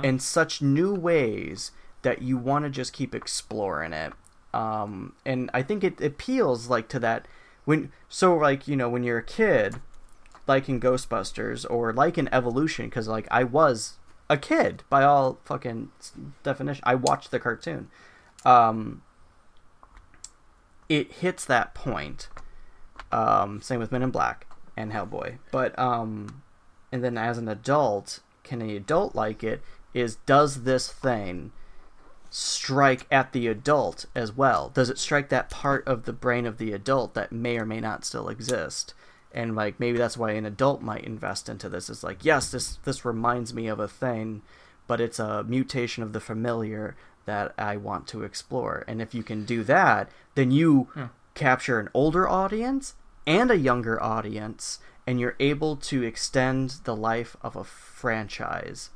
[0.04, 1.72] in such new ways
[2.04, 4.14] that you want to just keep exploring it.
[4.54, 7.28] Um, and i think it appeals like to that
[7.66, 9.82] when so like you know when you're a kid
[10.46, 13.96] like in ghostbusters or like in evolution because like i was
[14.30, 15.90] a kid by all fucking
[16.44, 17.90] definition i watched the cartoon.
[18.46, 19.02] Um,
[20.90, 22.28] it hits that point.
[23.12, 24.46] Um, same with Men in Black
[24.76, 25.38] and Hellboy.
[25.52, 26.44] But um,
[26.92, 29.62] and then as an adult, can an adult like it?
[29.94, 31.52] Is does this thing
[32.30, 34.72] strike at the adult as well?
[34.74, 37.80] Does it strike that part of the brain of the adult that may or may
[37.80, 38.94] not still exist?
[39.32, 41.90] And like maybe that's why an adult might invest into this.
[41.90, 44.42] It's like yes, this this reminds me of a thing,
[44.88, 46.96] but it's a mutation of the familiar
[47.26, 48.84] that I want to explore.
[48.88, 50.90] And if you can do that, then you
[51.36, 52.96] capture an older audience
[53.26, 58.90] and a younger audience, and you're able to extend the life of a franchise.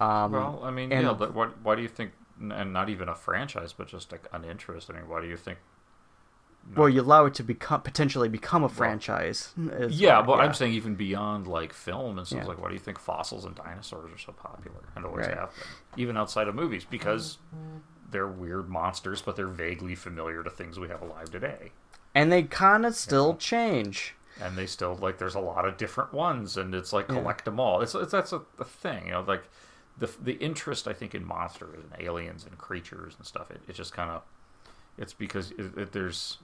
[0.00, 3.08] Um, Well, I mean, and- yeah, but what, why do you think, and not even
[3.08, 4.90] a franchise, but just like an interest?
[4.90, 5.58] I mean, why do you think?
[6.76, 9.52] well, you allow it to become potentially become a franchise.
[9.58, 12.46] is Yeah, what- but I'm saying even beyond like film and stuff Yeah.
[12.46, 15.36] like, why do you think fossils and dinosaurs are so popular and always Right.
[15.36, 16.84] have been, even outside of movies?
[16.84, 17.38] Because
[18.12, 21.72] they're weird monsters, but they're vaguely familiar to things we have alive today.
[22.14, 24.14] And they kind of still change.
[24.40, 27.60] and they still like there's a lot of different ones and it's like collect them
[27.60, 27.80] all.
[27.80, 29.44] It's, it's that's a, a thing you know like
[29.98, 33.74] the the interest i think in monsters and aliens and creatures and stuff it, it
[33.74, 34.22] just kind of
[34.98, 36.38] it's because it, it, there's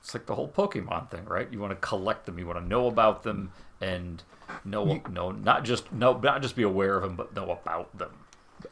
[0.00, 1.48] it's like the whole pokemon thing right?
[1.52, 4.22] You want to collect them you want to know about them and
[4.64, 8.12] know know not just know not just be aware of them but know about them.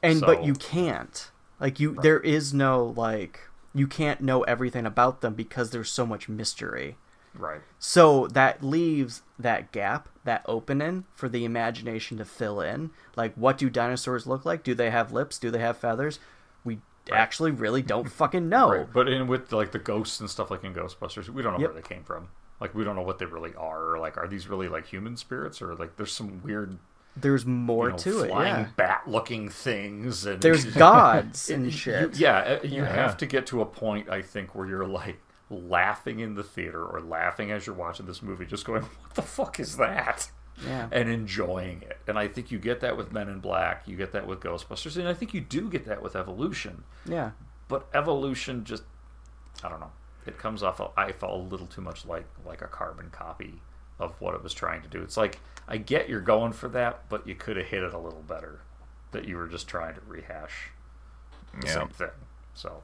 [0.02, 1.30] And but you can't.
[1.60, 3.40] Like you there is no like
[3.74, 6.96] you can't know everything about them because there's so much mystery.
[7.34, 7.60] Right.
[7.78, 12.90] So that leaves that gap that opening for the imagination to fill in.
[13.16, 14.62] Like what do dinosaurs look like?
[14.64, 15.38] Do they have lips?
[15.38, 16.18] Do they have feathers?
[16.64, 16.78] We
[17.12, 18.70] actually really don't fucking know.
[18.78, 21.60] Right, but in with like the ghosts and stuff like in Ghostbusters, we don't know
[21.60, 21.74] Yep.
[21.74, 22.28] where they came from.
[22.60, 23.92] Like we don't know what they really are.
[23.94, 26.76] Or, like, are these really like human spirits, or like there's some weird,
[27.20, 31.70] there's more you know, to it flying yeah bat-looking things, and there's gods and You-
[31.70, 32.92] shit yeah, uh, you Yeah.
[32.92, 35.18] have to get to a point, I think, where you're like,
[35.50, 39.22] laughing in the theater or laughing as you're watching this movie, just going, "What the
[39.22, 40.30] fuck is that?"
[40.66, 40.88] Yeah.
[40.90, 41.98] and enjoying it.
[42.08, 44.96] And I think you get that with Men in Black, you get that with Ghostbusters,
[44.96, 46.82] and I think you do get that with Evolution.
[47.06, 47.30] Yeah.
[47.68, 48.82] But Evolution just,
[49.62, 49.92] I don't know,
[50.26, 50.80] it comes off.
[50.96, 53.62] I felt a little too much like like a carbon copy
[54.00, 55.00] of what it was trying to do.
[55.00, 55.38] It's like
[55.68, 58.60] I get you're going for that, but you could have hit it a little better.
[59.12, 60.70] That you were just trying to rehash
[61.60, 61.74] the Yeah.
[61.74, 62.10] same thing.
[62.54, 62.82] So,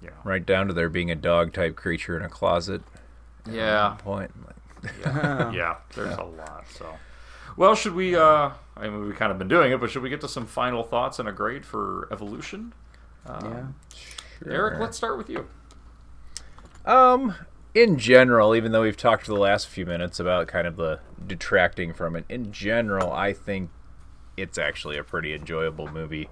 [0.00, 0.16] you know.
[0.24, 2.82] Right down to there being a dog type creature in a closet.
[3.48, 3.96] Yeah.
[4.04, 4.32] one Point.
[5.00, 6.64] yeah, yeah, there's a lot.
[6.70, 6.86] So,
[7.56, 8.16] well, should we?
[8.16, 10.46] uh I mean, we've kind of been doing it, but should we get to some
[10.46, 12.72] final thoughts and a grade for Evolution?
[13.26, 13.74] Um,
[14.46, 15.46] Eric, let's start with you.
[16.86, 17.34] Um,
[17.74, 21.00] in general, even though we've talked for the last few minutes about kind of the
[21.26, 23.70] detracting from it, in general, I think
[24.36, 26.28] it's actually a pretty enjoyable movie.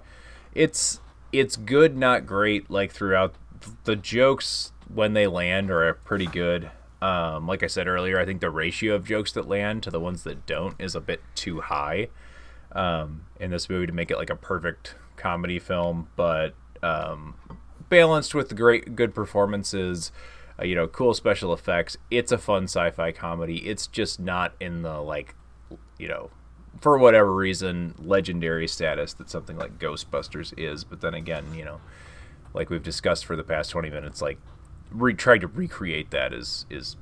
[0.53, 0.99] It's
[1.31, 2.69] it's good, not great.
[2.69, 3.35] Like throughout,
[3.83, 6.71] the jokes when they land are pretty good.
[7.01, 9.99] Um, like I said earlier, I think the ratio of jokes that land to the
[9.99, 12.09] ones that don't is a bit too high
[12.73, 17.35] um, in this movie to make it like a perfect comedy film, but um,
[17.87, 20.11] balanced with great, good performances.
[20.59, 21.97] Uh, you know, cool special effects.
[22.11, 23.57] It's a fun sci-fi comedy.
[23.67, 25.35] It's just not in the like,
[25.97, 26.31] you know,
[26.81, 30.83] for whatever reason, legendary status that something like Ghostbusters is.
[30.83, 31.81] But then again, you know,
[32.53, 34.39] like we've discussed for the past twenty minutes, like
[34.91, 36.95] re- trying to recreate that is is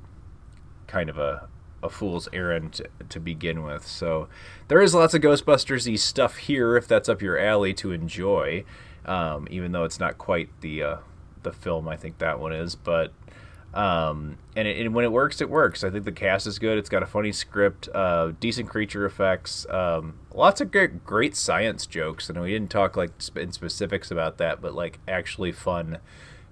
[0.88, 1.47] kind of a
[1.84, 3.86] a fool's errand to, to begin with.
[3.86, 4.30] So
[4.68, 8.64] there is lots of Ghostbusters-y stuff here if that's up your alley to enjoy.
[9.05, 10.97] Um, even though it's not quite the uh,
[11.43, 13.14] the film I think that one is, but
[13.74, 15.84] um, and, it, and when it works, it works.
[15.84, 16.78] I think the cast is good.
[16.78, 21.86] It's got a funny script, uh, decent creature effects, um, lots of great, great science
[21.86, 22.30] jokes.
[22.30, 25.99] And we didn't talk like in specifics about that, but like actually fun,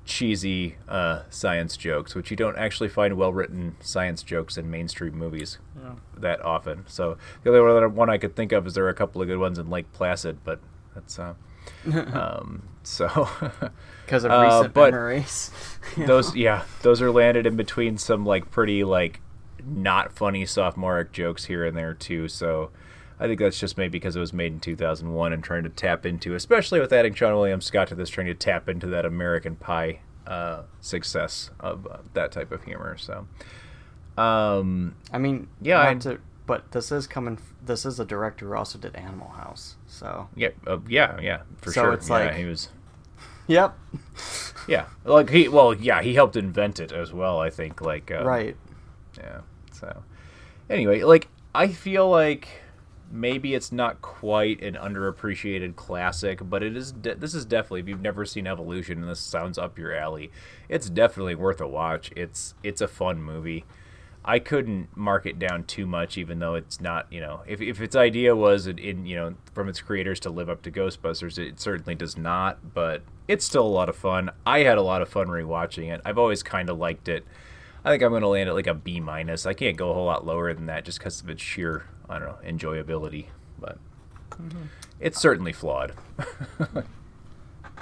[0.05, 5.16] cheesy uh, science jokes, which you don't actually find well written science jokes in mainstream
[5.18, 5.93] movies Yeah.
[6.18, 6.84] that often.
[6.88, 9.28] So the only other one I could think of is there are a couple of
[9.28, 10.59] good ones in Lake Placid, but
[10.93, 11.34] that's uh,
[12.13, 13.28] um, so
[14.08, 15.51] 'Cause of Uh, recent but memories.
[15.97, 16.41] Those know?
[16.41, 19.22] yeah, those are landed in between some like pretty like
[19.66, 22.28] not funny sophomoric jokes here and there too.
[22.28, 22.72] So
[23.20, 26.06] I think that's just maybe because it was made in 2001 and trying to tap
[26.06, 29.56] into, especially with adding Seann William Scott to this, trying to tap into that American
[29.56, 32.97] Pie uh, success of uh, that type of humor.
[32.97, 33.28] So,
[34.18, 37.38] um, I mean, yeah, I- to, but this is coming.
[37.64, 41.72] This is a director who also did Animal House, so yeah, uh, yeah, yeah, for
[41.72, 41.93] So sure.
[41.93, 42.70] it's yeah, like- he was.
[43.48, 43.78] Yep.
[44.68, 47.39] Yeah, like he well, yeah, he helped invent it as well.
[47.39, 48.58] I think like uh, Right.
[49.18, 49.41] Yeah.
[49.72, 50.04] So
[50.70, 52.48] anyway, like I feel like
[53.12, 56.91] maybe it's not quite an underappreciated classic, but it is.
[56.91, 60.32] De- this is definitely if you've never seen Evolution and this sounds up your alley,
[60.68, 62.12] it's definitely worth a watch.
[62.16, 63.66] It's it's a fun movie.
[64.28, 67.80] I couldn't mark it down too much, even though it's not, you know, if, if
[67.80, 71.38] its idea was in, in, you know, from its creators to live up to Ghostbusters,
[71.38, 74.32] it certainly does not, but it's still a lot of fun.
[74.45, 76.01] I had a lot of fun rewatching it.
[76.03, 77.23] I've always kind of liked it.
[77.84, 79.45] I think I'm going to land at like a B minus.
[79.45, 82.17] I can't go a whole lot lower than that just because of its sheer, I
[82.17, 83.28] don't know, enjoyability,
[83.59, 83.78] but
[84.99, 85.93] it's certainly flawed.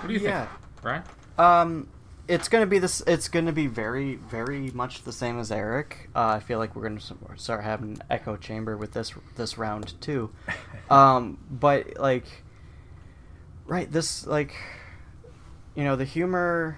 [0.02, 0.48] What do you Yeah.
[0.48, 1.04] think, Brian?
[1.38, 1.88] Um,
[2.28, 3.02] it's gonna be this.
[3.06, 6.10] It's gonna be very, very much the same as Eric.
[6.16, 10.00] Uh, I feel like we're gonna start having an echo chamber with this this round
[10.02, 10.32] too.
[10.90, 12.26] Um, but like,
[13.66, 14.54] right, this like,
[15.76, 16.78] you know, the humor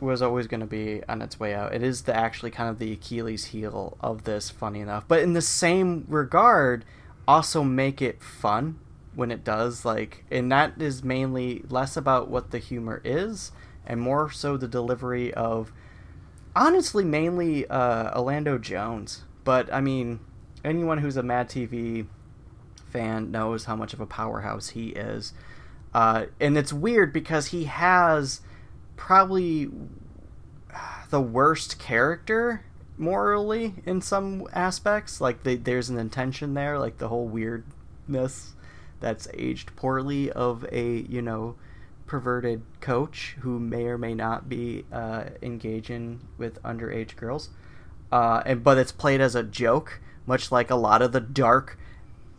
[0.00, 1.74] was always going to be on its way out.
[1.74, 5.04] It is the actually kind of the Achilles heel of this, funny enough.
[5.08, 6.84] But in the same regard,
[7.26, 8.78] also make it fun
[9.14, 9.84] when it does.
[9.84, 13.52] Like, and that is mainly less about what the humor is
[13.90, 15.72] and more so the delivery of,
[16.54, 19.24] honestly, mainly uh, Orlando Jones.
[19.42, 20.20] But I mean,
[20.64, 22.06] anyone who's a Mad TV
[22.88, 25.32] fan knows how much of a powerhouse he is.
[25.92, 28.42] Uh, and it's weird because he has
[28.96, 29.68] probably
[31.10, 32.64] the worst character
[32.96, 35.20] morally in some aspects.
[35.20, 38.52] Like there's an intention there, like the whole weirdness
[39.00, 41.56] that's aged poorly of a you know
[42.10, 47.50] perverted coach who may or may not be uh, engaging with underage girls.
[48.10, 51.78] Uh, and but it's played as a joke, much like a lot of the dark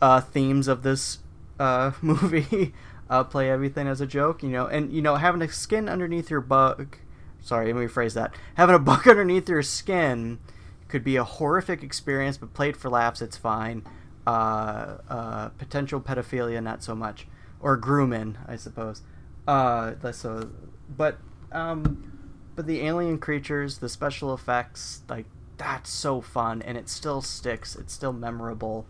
[0.02, 1.20] uh, themes of this
[1.58, 2.74] uh, movie
[3.08, 4.42] uh, play everything as a joke.
[4.42, 6.98] You know, and you know having a skin underneath your bug.
[7.40, 8.34] Sorry, let me rephrase that.
[8.56, 10.38] Having a bug underneath your skin
[10.88, 13.84] could be a horrific experience, but played for laughs, it's fine.
[14.26, 17.26] Uh, potential pedophilia, not so much,
[17.58, 19.00] or grooming, I suppose.
[19.46, 20.50] Uh, that's so.
[20.96, 21.18] But
[21.50, 22.12] um,
[22.54, 27.76] but the alien creatures, the special effects, like that's so fun, and it still sticks.
[27.76, 28.86] It's still memorable.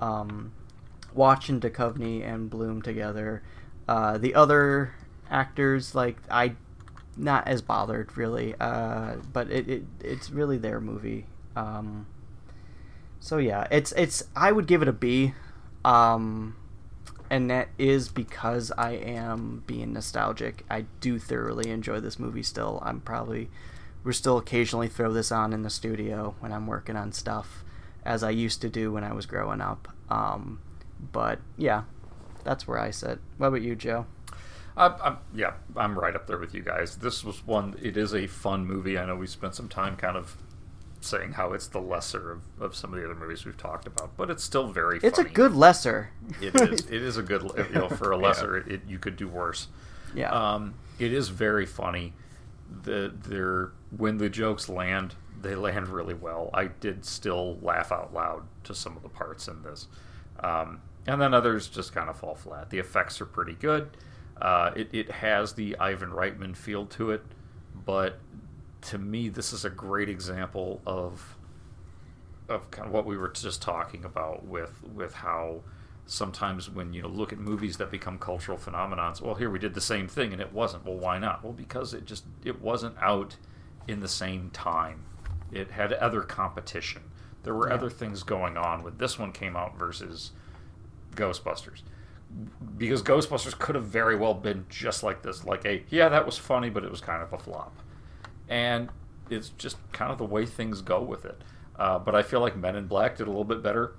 [0.00, 0.52] Um,
[1.14, 3.42] watching Duchovny and Bloom together.
[3.88, 4.94] Uh, the other
[5.30, 6.54] actors, like I,
[7.16, 11.26] not as bothered really, uh, but it, it it's really their movie.
[11.56, 12.06] Um,
[13.20, 15.34] so yeah, it's it's I would give it a B,
[15.84, 16.56] um,
[17.30, 20.64] and that is because I am being nostalgic.
[20.70, 22.82] I do thoroughly enjoy this movie still.
[22.84, 23.50] I'm probably
[24.04, 27.64] we're still occasionally throw this on in the studio when I'm working on stuff,
[28.04, 29.88] as I used to do when I was growing up.
[30.08, 30.60] Um,
[31.12, 31.82] but yeah,
[32.44, 33.18] that's where I sit.
[33.36, 34.06] What about you, Joe?
[34.76, 36.96] I, I'm, yeah, I'm right up there with you guys.
[36.96, 37.76] This was one.
[37.82, 38.96] It is a fun movie.
[38.96, 40.36] I know we spent some time kind of
[41.00, 44.16] saying how it's the lesser of, of some of the other movies we've talked about,
[44.16, 44.98] but it's still very.
[45.02, 45.30] It's funny.
[45.30, 46.10] a good lesser.
[46.40, 46.80] it is.
[46.86, 47.42] It is a good.
[47.56, 48.74] You know, for a lesser, Yeah.
[48.74, 49.68] it, you could do worse.
[50.14, 50.30] Yeah.
[50.30, 52.14] Um, it is very funny.
[52.82, 56.50] The they're when the jokes land, they land really well.
[56.52, 59.86] I did still laugh out loud to some of the parts in this,
[60.40, 62.70] um, and then others just kind of fall flat.
[62.70, 63.90] The effects are pretty good.
[64.40, 67.22] Uh, it it has the Ivan Reitman feel to it,
[67.86, 68.18] but
[68.82, 71.34] to me, this is a great example of
[72.48, 75.60] of kind of what we were just talking about with with how
[76.06, 79.74] sometimes when you know look at movies that become cultural phenomenons well here we did
[79.74, 80.84] the same thing and it wasn't.
[80.86, 81.44] Well why not?
[81.44, 83.36] Well because it just it wasn't out
[83.86, 85.04] in the same time.
[85.52, 87.02] It had other competition.
[87.42, 87.74] There were Yeah.
[87.74, 90.32] other things going on when this one came out versus
[91.14, 91.82] ghostbusters.
[92.76, 96.38] Because ghostbusters could have very well been just like this like a yeah that was
[96.38, 97.74] funny but it was kind of a flop
[98.48, 98.88] and
[99.30, 101.40] it's just kind of the way things go with it.
[101.78, 103.94] Uh, but I feel like Men in Black did a little bit better.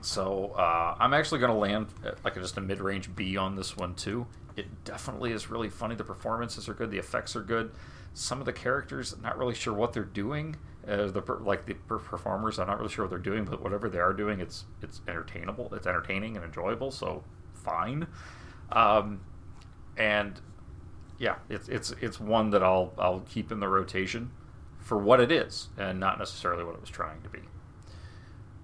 [0.00, 3.76] So uh, I'm actually going to land at like just a mid-range B on this
[3.76, 4.26] one too.
[4.56, 5.94] It definitely is really funny.
[5.94, 6.90] The performances are good.
[6.90, 7.72] The effects are good.
[8.14, 10.56] Some of the characters, not really sure what they're doing.
[10.86, 14.00] Uh, the like the performers, I'm not really sure what they're doing, but whatever they
[14.00, 15.72] are doing, it's it's entertainable.
[15.74, 16.90] It's entertaining and enjoyable.
[16.90, 17.22] So
[17.54, 18.06] fine.
[18.70, 19.20] Um,
[19.96, 20.40] and
[21.22, 24.32] yeah, it's it's it's one that I'll I'll keep in the rotation
[24.80, 27.38] for what it is and not necessarily what it was trying to be.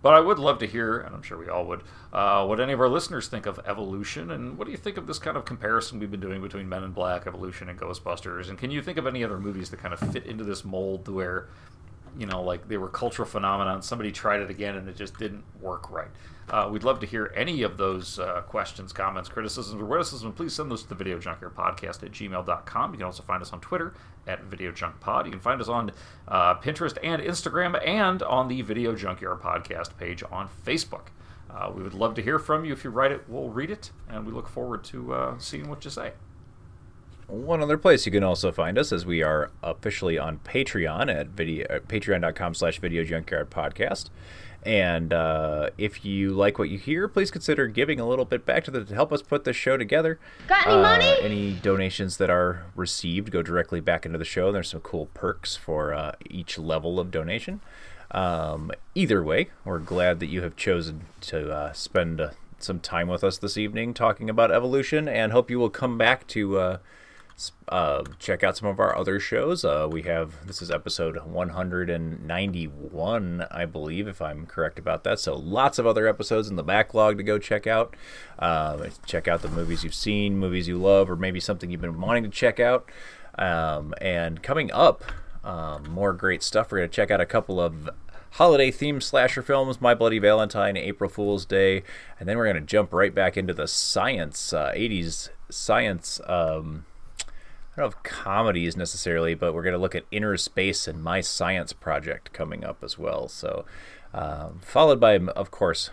[0.02, 1.82] But I would love to hear, and I'm sure we all would,
[2.12, 5.06] uh, what any of our listeners think of Evolution, and what do you think of
[5.06, 8.48] this kind of comparison we've been doing between Men in Black, Evolution, and Ghostbusters?
[8.48, 11.08] And can you think of any other movies that kind of fit into this mold
[11.08, 11.48] where,
[12.18, 15.44] you know, like they were cultural phenomenon, somebody tried it again and it just didn't
[15.60, 16.10] work right?
[16.50, 20.34] Uh, we'd love to hear any of those uh, questions, comments, criticisms, or witticisms.
[20.34, 22.92] Please send those to the Video Junkyard Podcast at gmail.com.
[22.92, 23.94] You can also find us on Twitter
[24.26, 25.26] at Video Junk Pod.
[25.26, 25.92] You can find us on
[26.26, 31.08] uh, Pinterest and Instagram and on the Video Junkyard Podcast page on Facebook.
[31.50, 32.72] Uh, we would love to hear from you.
[32.72, 35.84] If you write it, we'll read it, and we look forward to uh, seeing what
[35.84, 36.12] you say.
[37.28, 41.28] One other place you can also find us is we are officially on Patreon at
[41.28, 44.06] video at patreon.com slash video junkyard podcast.
[44.62, 48.64] And uh, if you like what you hear, please consider giving a little bit back
[48.64, 50.18] to, the, to help us put this show together.
[50.48, 51.16] Got any Uh, money?
[51.20, 54.50] Any donations that are received go directly back into the show.
[54.50, 57.60] There's some cool perks for uh, each level of donation.
[58.10, 63.06] Um, either way, we're glad that you have chosen to uh, spend uh, some time
[63.08, 66.78] with us this evening talking about evolution, and hope you will come back to
[67.38, 69.64] uh, uh, check out some of our other shows.
[69.64, 75.20] Uh, we have this is episode 191, I believe, if I'm correct about that.
[75.20, 77.96] So lots of other episodes in the backlog to go check out.
[78.38, 82.00] Um, check out the movies you've seen, movies you love, or maybe something you've been
[82.00, 82.90] wanting to check out.
[83.38, 85.04] Um, and coming up,
[85.44, 86.72] um, more great stuff.
[86.72, 87.88] We're to check out a couple of
[88.32, 91.82] holiday themed slasher films My Bloody Valentine, April Fool's Day,
[92.18, 96.20] and then we're going to jump right back into the science, uh, 80s science.
[96.26, 96.84] Um,
[97.78, 101.20] I don't know if comedies necessarily, but we're going to look at Innerspace and My
[101.20, 103.28] Science Project coming up as well.
[103.28, 103.64] So,
[104.12, 105.90] um, followed by, of course,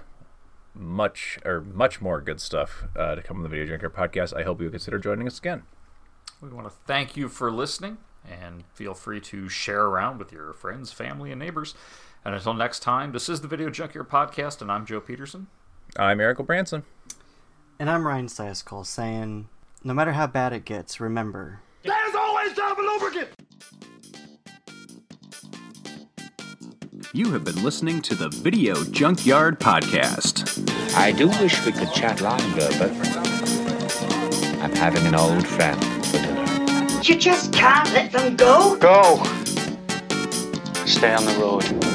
[0.74, 4.36] much or much more good stuff uh, to come on the Video Junker podcast.
[4.36, 5.62] I hope you consider joining us again.
[6.41, 10.53] We want to thank you for listening, and feel free to share around with your
[10.53, 11.76] friends, family, and neighbors.
[12.26, 15.45] And until next time, this is the Video Junkyard Podcast, and I'm Joe Peterson.
[15.98, 16.82] I'm Eric Branson.
[17.78, 19.49] And I'm Ryan Siaskol saying,
[19.84, 21.65] no matter how bad it gets, remember, There's
[22.78, 23.30] always time for lubricant!
[27.14, 30.96] You have been listening to the Video Junkyard Podcast.
[30.96, 32.92] I do wish we could chat longer, but
[34.62, 37.02] I'm having an old friend for dinner.
[37.04, 38.78] You just can't let them go.
[38.78, 39.24] Go!
[40.86, 41.95] Stay on the road.